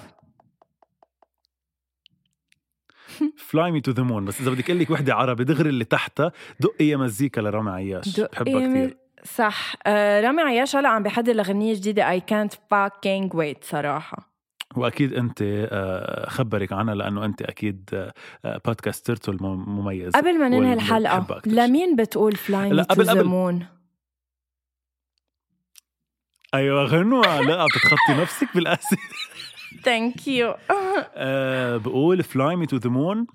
fly 3.37 3.71
me 3.71 3.81
to 3.81 3.91
the 3.91 4.03
moon 4.03 4.25
بس 4.25 4.41
إذا 4.41 4.51
بدك 4.51 4.69
أقول 4.69 4.81
لك 4.81 4.89
وحدة 4.89 5.15
عربي 5.15 5.43
دغري 5.43 5.69
اللي 5.69 5.85
تحتها. 5.85 6.31
دقي 6.59 6.85
يا 6.87 6.97
مزيكا 6.97 7.41
لرامي 7.41 7.71
عياش. 7.71 8.19
بحبها 8.19 8.67
كثير 8.69 8.97
صح. 9.23 9.73
آه 9.87 10.21
رامي 10.21 10.41
عياش 10.41 10.75
هلا 10.75 10.89
عم 10.89 11.03
بيحضر 11.03 11.33
لغنية 11.33 11.73
جديدة. 11.73 12.09
اي 12.11 12.19
كانت 12.19 12.53
fucking 12.53 13.35
wait 13.37 13.63
صراحة. 13.63 14.37
وأكيد 14.75 15.13
أنت 15.13 15.37
آه، 15.41 16.29
خبرك 16.29 16.73
عنها 16.73 16.95
لأنه 16.95 17.25
أنت 17.25 17.41
أكيد 17.41 17.89
آه، 17.93 18.13
آه، 18.45 18.61
بودكاست 18.65 19.29
مم- 19.41 19.79
مميز 19.79 20.13
قبل 20.15 20.39
ما 20.39 20.49
ننهي 20.49 20.73
أكتر. 21.07 21.51
لمين 21.51 21.95
بتقول 21.95 22.35
fly 22.35 22.69
لا، 22.69 22.75
me 22.75 22.83
to 22.83 22.93
قبل- 22.93 23.05
the 23.05 23.11
قبل. 23.11 23.23
moon 23.25 23.65
أيوه 26.53 26.83
غنوة. 26.83 27.41
لا 27.41 27.65
بتتخطي 27.65 28.21
نفسك 28.21 28.47
بالأسئلة. 28.55 29.01
thank 29.83 30.27
you 30.27 30.55
آه، 31.15 31.77
بقول 31.77 32.23
فلاي 32.23 32.55
مي 32.55 32.65
تو 32.65 32.77
ذا 32.77 32.89
مون 32.89 33.27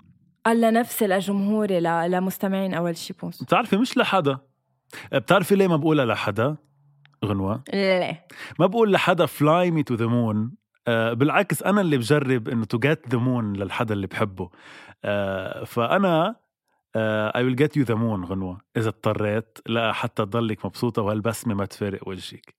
الله 0.47 0.69
نفسي 0.69 1.07
لجمهوري 1.07 1.79
ل- 1.79 2.11
لمستمعين 2.11 2.73
أول 2.73 2.97
شي 2.97 3.13
بوس 3.13 3.43
بتعرفي 3.43 3.77
مش 3.77 3.97
لحدا. 3.97 4.37
آه، 5.13 5.17
بتعرفي 5.17 5.55
ليه 5.55 5.67
ما 5.67 5.75
بقولها 5.75 6.05
لحدا؟ 6.05 6.55
غنوة. 7.25 7.63
ليه؟ 7.73 8.25
ما 8.59 8.65
بقول 8.65 8.91
لحدا 8.91 9.25
fly 9.25 9.71
me 9.71 9.83
to 9.83 9.93
the 9.95 10.05
moon 10.05 10.51
بالعكس 10.87 11.63
أنا 11.63 11.81
اللي 11.81 11.97
بجرب 11.97 12.49
إنه 12.49 12.65
to 12.65 12.79
get 12.79 13.09
the 13.09 13.17
moon 13.17 13.53
للحدا 13.55 13.93
اللي 13.93 14.07
بحبه. 14.07 14.49
آه، 15.05 15.63
فأنا 15.63 16.35
I 16.95 17.43
will 17.43 17.55
get 17.55 17.77
you 17.77 17.83
the 17.83 17.95
moon 17.95 18.25
غنوة. 18.25 18.61
إذا 18.77 18.89
اضطريت 18.89 19.57
لا 19.67 19.91
حتى 19.93 20.25
تضلك 20.25 20.65
مبسوطة 20.65 21.01
وهالبسمة 21.01 21.53
ما 21.53 21.65
تفارق 21.65 22.07
وجهك. 22.07 22.55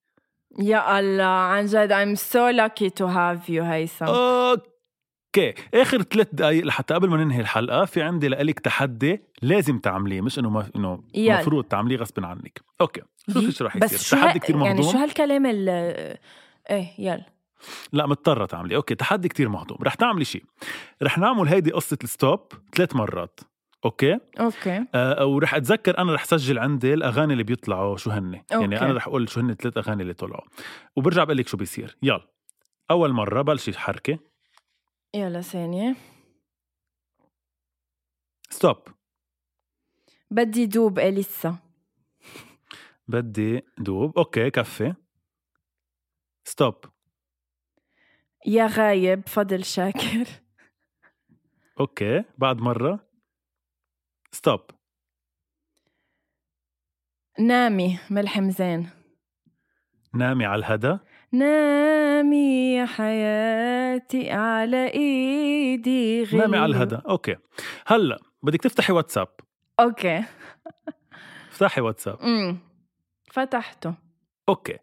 يا 0.59 1.01
الله 1.01 1.25
عن 1.25 1.67
جد 1.67 1.93
I'm 1.93 2.19
so 2.19 2.53
lucky 2.53 2.91
to 2.91 3.07
have 3.07 3.49
you 3.49 3.63
هيثم. 3.63 4.05
okay. 4.05 5.55
آخر 5.75 6.03
ثلاث 6.03 6.29
دقائق 6.33 6.65
لحتى 6.65 6.95
قبل 6.95 7.09
ما 7.09 7.17
ننهي 7.17 7.41
الحلقة 7.41 7.85
في 7.85 8.03
عندي 8.03 8.29
لك 8.29 8.61
تحدي 8.61 9.23
لازم 9.43 9.79
تعمليه 9.79 10.21
مش 10.21 10.39
إنه 10.39 10.51
ما 10.51 10.71
إنه. 10.77 11.05
المفروض 11.17 11.65
تعمليه 11.65 11.97
غصب 11.97 12.25
عنك. 12.25 12.61
okay. 12.81 13.03
شوفي 13.33 13.53
شو 13.53 13.65
رح 13.65 13.79
بس 13.79 13.93
يصير؟ 13.93 14.19
شو 14.19 14.27
تحدي 14.27 14.39
كثير 14.39 14.57
يعني 14.57 14.69
مهضوم؟ 14.69 14.93
شو 14.93 14.99
هالكلام 14.99 15.47
ال 15.47 15.69
إيه 16.71 16.87
يلا. 16.99 17.27
لا 17.93 18.07
مضطرة 18.07 18.47
تعملي 18.47 18.77
okay 18.77 18.95
تحدي 18.95 19.29
كتير 19.29 19.49
مهضوم. 19.49 19.79
رح 19.83 19.95
تعملي 19.95 20.25
شيء. 20.25 20.45
رح 21.03 21.19
نعمل 21.19 21.49
هيدي 21.49 21.71
قصة 21.71 21.99
ال 22.05 22.12
stop 22.12 22.41
ثلاث 22.75 22.97
مرات. 22.97 23.41
okay؟ 23.85 24.19
okay. 24.41 24.87
آه 24.95 25.26
ورح 25.26 25.55
أتذكر 25.55 25.99
أنا 25.99 26.14
رح 26.14 26.24
سجل 26.24 26.59
عندي 26.59 26.95
الأغاني 26.95 27.32
اللي 27.32 27.45
بيطلعوا 27.45 27.97
شو 27.97 28.11
هن 28.11 28.43
يعني. 28.51 28.80
أنا 28.80 28.93
رح 28.93 29.07
أقول 29.07 29.28
شو 29.28 29.41
هن 29.41 29.51
الثلاث 29.51 29.78
أغاني 29.78 30.03
اللي 30.03 30.14
طلعوا. 30.14 30.49
وبرجع 30.97 31.24
بقول 31.24 31.37
لك 31.37 31.49
شو 31.49 31.57
بيصير. 31.57 31.97
يلا. 32.03 32.28
أول 32.91 33.12
مرة 33.12 33.43
بلشي 33.43 33.78
حركة. 33.78 34.18
يلا 35.14 35.41
ثانية. 35.41 35.97
stop 38.51 38.77
بدي 40.30 40.66
دوب 40.66 40.99
أليسا. 40.99 41.57
بدي 43.09 43.62
دوب. 43.78 44.18
okay 44.19 44.51
كفي. 44.51 44.95
stop 46.45 46.75
يا 48.47 48.66
غايب 48.66 49.28
فضل 49.28 49.64
شاكر. 49.64 50.26
okay 51.81 52.25
بعد 52.39 52.61
مرة. 52.61 53.14
stop 54.35 54.61
نامي 57.39 57.99
ملح 58.11 58.39
مزان 58.39 58.87
نامي 60.14 60.45
على 60.45 60.59
الهدى 60.59 60.99
نامي 61.32 62.74
يا 62.74 62.87
حياتي 62.87 64.30
على 64.30 64.93
إيدي 64.95 66.22
غير. 66.22 66.41
نامي 66.41 66.57
على 66.57 66.76
الهدى 66.76 66.99
okay. 67.09 67.37
هلا 67.87 68.18
بدك 68.43 68.61
تفتحي 68.61 68.93
واتساب. 68.93 69.28
okay. 69.81 70.25
افتحي 71.51 71.80
واتساب. 71.80 72.18
امم 72.20 72.59
فتحته. 73.32 73.95
okay. 74.49 74.79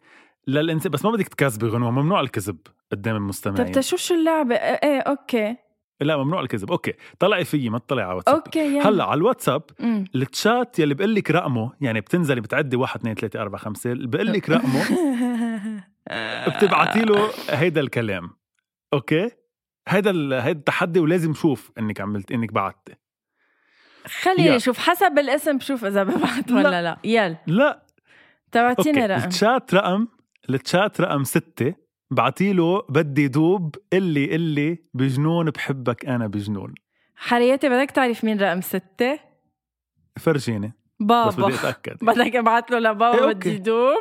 للانسان 0.47 0.91
بس 0.91 1.05
ما 1.05 1.11
بدك 1.11 1.27
تكذبي 1.27 1.67
غنوة. 1.67 1.91
ممنوع 1.91 2.19
الكذب 2.19 2.57
قدام 2.91 3.15
طب 3.15 3.21
المستمعين 3.21 3.71
تشوف 3.71 3.99
شو 3.99 4.13
اللعبة؟ 4.13 4.55
إيه 4.55 4.99
أوكي. 4.99 5.57
لا 6.01 6.17
ممنوع 6.17 6.41
الكذب. 6.41 6.71
okay 6.71 6.93
طلعي 7.19 7.45
فيي 7.45 7.69
ما 7.69 7.79
تطلعي 7.79 8.05
على 8.05 8.15
واتساب. 8.15 8.35
okay 8.35 8.59
يعني. 8.59 8.79
هلأ 8.79 9.03
على 9.03 9.17
الواتساب 9.17 9.63
التشات 10.15 10.79
يلي 10.79 10.93
بقول 10.93 11.15
لك 11.15 11.31
رقمه 11.31 11.71
يعني 11.81 12.01
بتنزلي 12.01 12.41
بتعدي 12.41 12.75
1 12.77 12.99
2 12.99 13.15
3 13.15 13.41
4 13.41 13.61
5 13.61 13.93
بقول 13.93 14.33
لك 14.33 14.49
رقمه 14.49 14.83
بتبعتي 16.57 17.01
له 17.01 17.29
هيدا 17.49 17.81
الكلام. 17.81 18.29
أوكي؟ 18.93 19.31
هيدا 19.87 20.11
هيدا 20.43 20.59
التحدي 20.59 20.99
ولازم 20.99 21.33
شوف 21.33 21.71
إنك 21.79 22.01
عملت 22.01 22.31
إنك 22.31 22.53
بعت 22.53 22.89
خليني 24.21 24.59
شوف 24.59 24.77
حسب 24.79 25.19
الاسم 25.19 25.57
بشوف 25.57 25.85
إذا 25.85 26.03
ببعت 26.03 26.51
ولا 26.51 26.61
لا, 26.69 26.81
لا. 26.81 26.97
يلا. 27.03 27.37
لا. 27.47 27.83
تبعتيني 28.51 29.05
رقم. 29.05 29.23
التشات 29.23 29.73
رقم 29.73 30.07
التشات 30.49 31.01
رقم 31.01 31.23
6 31.23 31.73
بعتيله 32.11 32.81
بدي 32.89 33.27
دوب 33.27 33.75
اللي 33.93 34.35
اللي 34.35 34.77
بجنون 34.93 35.49
بحبك 35.49 36.05
أنا 36.05 36.27
بجنون. 36.27 36.73
حريتي 37.15 37.69
بدك 37.69 37.91
تعرف 37.91 38.23
مين 38.23 38.41
رقم 38.41 38.61
ستة؟ 38.61 39.19
فرجيني 40.19 40.73
بابا 40.99 41.27
بس 41.27 41.35
بدي 41.35 41.55
أتأكد. 41.55 41.97
بدك 42.07 42.35
أبعت 42.35 42.71
له 42.71 42.79
لبابا 42.79 43.27
إيه 43.27 43.33
بدي 43.33 43.57
دوب. 43.57 43.97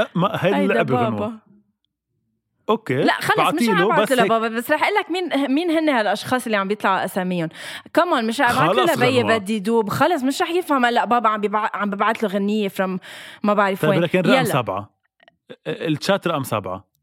أه، 0.00 0.08
ما 0.14 0.38
هيدي 0.40 0.56
اللي 0.56 0.84
بابا. 0.84 1.06
غنوة 1.06 1.32
أوكي 2.68 3.02
لا 3.02 3.12
خلص 3.20 3.54
مش 3.54 3.68
حبعت 3.68 4.10
له 4.10 4.24
لبابا 4.24 4.48
بس 4.48 4.70
رح 4.70 4.82
أقول 4.82 4.94
لك 4.94 5.10
مين 5.10 5.54
مين 5.54 5.70
هن 5.70 5.88
هالأشخاص 5.88 6.44
اللي 6.46 6.56
عم 6.56 6.68
بيطلعوا 6.68 7.04
أساميهم. 7.04 7.48
كمان 7.94 8.26
مش 8.26 8.40
رح 8.40 8.50
أبعت 8.62 8.76
له 8.76 8.94
لبي 8.94 9.22
بدي 9.22 9.58
دوب. 9.58 9.88
خلص 9.88 10.22
مش 10.22 10.42
رح 10.42 10.50
يفهم. 10.50 10.84
هلا 10.84 11.04
بابا 11.04 11.28
عم 11.28 11.40
ببع... 11.40 11.70
عم 11.74 11.90
ببعث 11.90 12.24
له 12.24 12.30
غنية 12.30 12.68
فروم 12.68 12.98
ما 13.42 13.54
بعرف 13.54 13.82
طيب 13.82 13.90
وين. 13.90 14.00
لكن 14.00 14.20
رقم 14.20 14.30
يلا. 14.30 14.44
سبعة. 14.44 14.94
أه، 15.66 15.86
التشات 15.86 16.26
رقم 16.28 16.42
سبعة. 16.42 16.93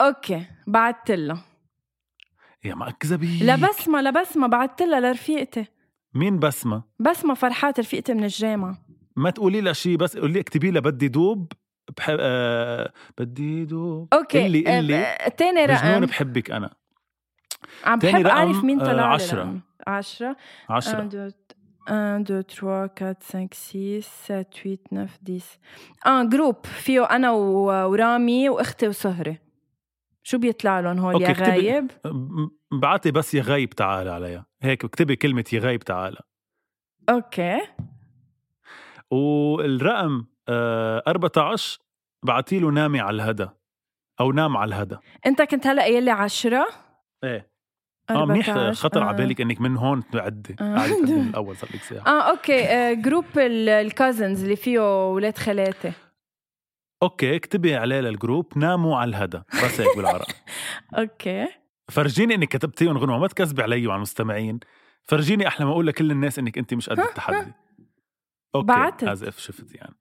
أوكي 0.00 0.46
بعت 0.66 1.10
له 1.10 1.42
يا 2.64 2.74
ما 2.74 2.88
اكذبي 2.88 3.38
لبسمه 3.42 4.00
لبسمه 4.00 4.46
بعت 4.46 4.82
لها 4.82 5.00
لرفيقتي. 5.00 5.66
مين 6.14 6.38
بسمة؟ 6.38 6.82
بسمة 6.98 7.34
فرحات 7.34 7.80
رفيقتي 7.80 8.14
من 8.14 8.24
الجامعة. 8.24 8.78
ما 9.16 9.30
تقولي 9.30 9.60
لها 9.60 9.72
شيء 9.72 9.96
بس 9.96 10.16
قولي 10.16 10.40
اكتبي 10.40 10.70
لها 10.70 10.80
بدي 10.80 11.08
دوب 11.08 11.52
بحب 11.96 12.16
آه 12.20 12.92
بدي 13.18 13.64
دوب. 13.64 14.08
أوكي 14.14 14.46
اللي 14.46 14.78
اللي 14.78 14.96
آه، 14.96 15.28
تاني 15.28 15.66
بجنون 15.66 15.92
رقم 15.94 16.06
بحبك 16.06 16.50
أنا. 16.50 16.70
عم 17.84 17.98
تاني 17.98 18.12
بحب 18.22 18.26
أعرف 18.26 18.64
مين 18.64 18.80
آه، 18.80 18.84
طلع 18.86 19.12
عشرة. 19.14 19.38
رقم. 19.40 19.60
عشرة. 19.86 20.36
عشرة. 20.70 20.98
1 20.98 21.06
2 21.06 21.32
1 21.88 22.30
2 22.30 22.44
3 22.44 22.68
4 22.68 23.16
5 23.32 24.00
6 24.00 24.00
7 24.00 24.42
8 24.90 25.08
9 25.24 25.36
10 25.36 25.58
آه 26.06 26.22
group 26.24 26.66
فيه 26.66 27.04
أنا 27.04 27.30
ورامي 27.30 28.48
وأختي 28.48 28.88
وسهرة. 28.88 29.43
شو 30.26 30.38
بيطلع 30.38 30.80
لهم 30.80 30.98
هول؟ 30.98 31.22
يا 31.22 31.32
غايب؟ 31.32 31.90
بعتي 32.72 33.10
بس 33.10 33.34
يا 33.34 33.42
غايب 33.42 33.70
تعال 33.70 34.08
عليها. 34.08 34.46
هيك 34.62 34.84
اكتبي 34.84 35.16
كلمة 35.16 35.44
يا 35.52 35.60
غايب 35.60 35.82
تعال. 35.82 36.16
okay. 37.08 37.60
والرقم 39.10 40.24
آه 40.48 41.02
14 41.08 41.78
بعتي 42.26 42.58
له 42.58 42.70
نامي 42.70 43.00
على 43.00 43.14
الهدى 43.22 43.48
أو 44.20 44.32
نام 44.32 44.56
على 44.56 44.68
الهدى 44.68 44.96
أنت 45.26 45.42
كنت 45.42 45.66
هلأ 45.66 45.82
قايل 45.82 46.04
لي 46.04 46.10
10 46.10 46.66
إيه. 47.24 47.50
آه 48.10 48.24
منيح 48.24 48.48
14 48.48 48.80
خطر 48.82 49.02
آه. 49.02 49.04
على 49.04 49.16
بالك 49.16 49.40
إنك 49.40 49.60
من 49.60 49.76
هون 49.76 50.02
تعدي 50.12 50.56
آه. 50.60 50.86
من 50.86 51.26
الأول 51.28 51.56
صار 51.56 51.70
لك 51.74 51.82
ساعة. 51.82 52.06
آه 52.06 52.30
okay 52.30 52.64
آه 52.64 52.92
group 52.92 53.24
ال 53.38 53.51
cousins 53.51 54.42
اللي 54.42 54.56
فيه 54.56 55.10
ولاد 55.12 55.38
خالاتي. 55.38 55.92
okay 57.02 57.36
اكتبي 57.36 57.76
عليه 57.76 58.00
لل 58.00 58.17
group 58.17 58.58
ناموا 58.58 58.96
على 58.98 59.08
الهدى. 59.08 59.42
بس 59.64 59.80
هيك 59.80 59.96
بالعربي 59.96 60.32
okay. 60.98 61.46
فرجيني 61.90 62.34
إنك 62.34 62.48
كتبتيهم 62.48 62.98
غنوة 62.98 63.18
ما 63.18 63.26
تكذبي 63.28 63.62
علي 63.62 63.86
وعلى 63.86 63.96
المستمعين. 63.96 64.60
فرجيني 65.02 65.48
أحلى 65.48 65.66
ما 65.66 65.72
أقول 65.72 65.86
لكل 65.86 66.10
الناس 66.10 66.38
إنك 66.38 66.58
أنت 66.58 66.74
مش 66.74 66.88
قد 66.90 66.98
التحدي. 67.08 67.52
okay 68.54 68.66
بعتت. 68.66 69.04
as 69.04 69.24
if 69.24 69.38
شفت 69.38 69.74
يعني. 69.74 69.94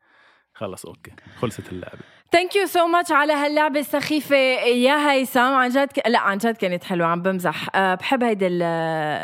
خلص 0.54 0.86
okay. 0.86 1.12
خلصت 1.40 1.72
اللعبة. 1.72 2.00
thank 2.34 2.56
you 2.56 2.66
so 2.66 2.88
much 2.88 3.12
على 3.12 3.34
هاللعبة 3.34 3.80
السخيفة. 3.80 4.36
يا 4.36 5.12
هيثم 5.12 5.40
عن 5.40 5.70
جد 5.70 5.88
ك... 5.88 6.08
لا 6.08 6.20
عن 6.20 6.38
جد 6.38 6.58
كانت 6.58 6.84
حلوة 6.84 7.08
عم 7.08 7.22
بمزح. 7.22 7.76
أه 7.76 7.96
بحب 7.96 8.24
هيدي 8.24 8.48
ال- 8.48 8.64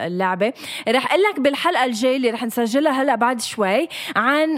اللعبة. 0.07 0.53
رح 0.89 1.12
أقول 1.12 1.24
لك 1.24 1.39
بالحلقة 1.39 1.86
الجاية 1.86 2.16
اللي 2.18 2.30
رح 2.30 2.43
نسجلها 2.43 3.01
هلا 3.01 3.16
بعد 3.16 3.41
شوي 3.41 3.88
عن 4.16 4.57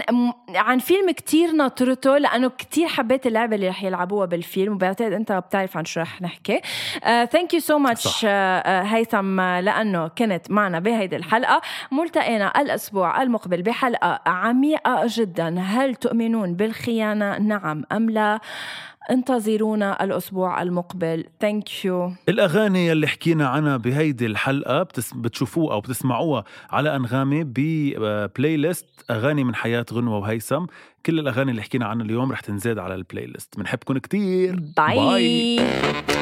عن 0.54 0.78
فيلم 0.78 1.10
كتير 1.10 1.52
ناطرته 1.52 2.18
لأنه 2.18 2.48
كتير 2.48 2.88
حبيت 2.88 3.26
اللعبة 3.26 3.56
اللي 3.56 3.68
رح 3.68 3.82
يلعبوها 3.82 4.26
بالفيلم 4.26 4.72
وبعتقد 4.72 5.12
أنت 5.12 5.32
بتعرف 5.32 5.76
عن 5.76 5.84
شو 5.84 6.00
رح 6.00 6.22
نحكي. 6.22 6.60
thank 7.04 7.54
you 7.54 7.60
so 7.60 7.78
much. 7.78 8.24
هيثم 8.66 9.40
لأنه 9.40 10.08
كنت 10.08 10.50
معنا 10.50 10.78
بهيدي 10.78 11.16
الحلقة. 11.16 11.60
ملتقينا 11.92 12.60
الأسبوع 12.60 13.22
المقبل 13.22 13.62
بحلقة 13.62 14.20
عميقة 14.26 15.02
جدا. 15.06 15.58
هل 15.58 15.94
تؤمنون 15.94 16.54
بالخيانة؟ 16.54 17.38
نعم 17.38 17.84
أم 17.92 18.10
لا؟ 18.10 18.41
انتظرونا 19.10 20.04
الأسبوع 20.04 20.62
المقبل. 20.62 21.24
thank 21.40 21.84
you 21.84 22.12
الأغاني 22.28 22.92
اللي 22.92 23.06
حكينا 23.06 23.48
عنها 23.48 23.76
بهيدي 23.76 24.26
الحلقة 24.26 24.82
بتس... 24.82 25.14
بتشوفوها 25.14 25.74
أو 25.74 25.80
بتسمعوها 25.80 26.44
على 26.70 26.96
أنغامي 26.96 27.44
ب 27.44 28.56
playlist 28.56 28.86
أغاني 29.10 29.44
من 29.44 29.54
حياة 29.54 29.86
غنوة 29.92 30.18
وهيثم. 30.18 30.64
كل 31.06 31.18
الأغاني 31.18 31.50
اللي 31.50 31.62
حكينا 31.62 31.86
عنها 31.86 32.06
اليوم 32.06 32.32
رح 32.32 32.40
تنزاد 32.40 32.78
على 32.78 32.94
ال 32.94 33.26
playlist 33.26 33.58
بنحبكم 33.58 33.98
كتير. 33.98 34.60
bye, 34.76 34.96
bye. 34.96 36.21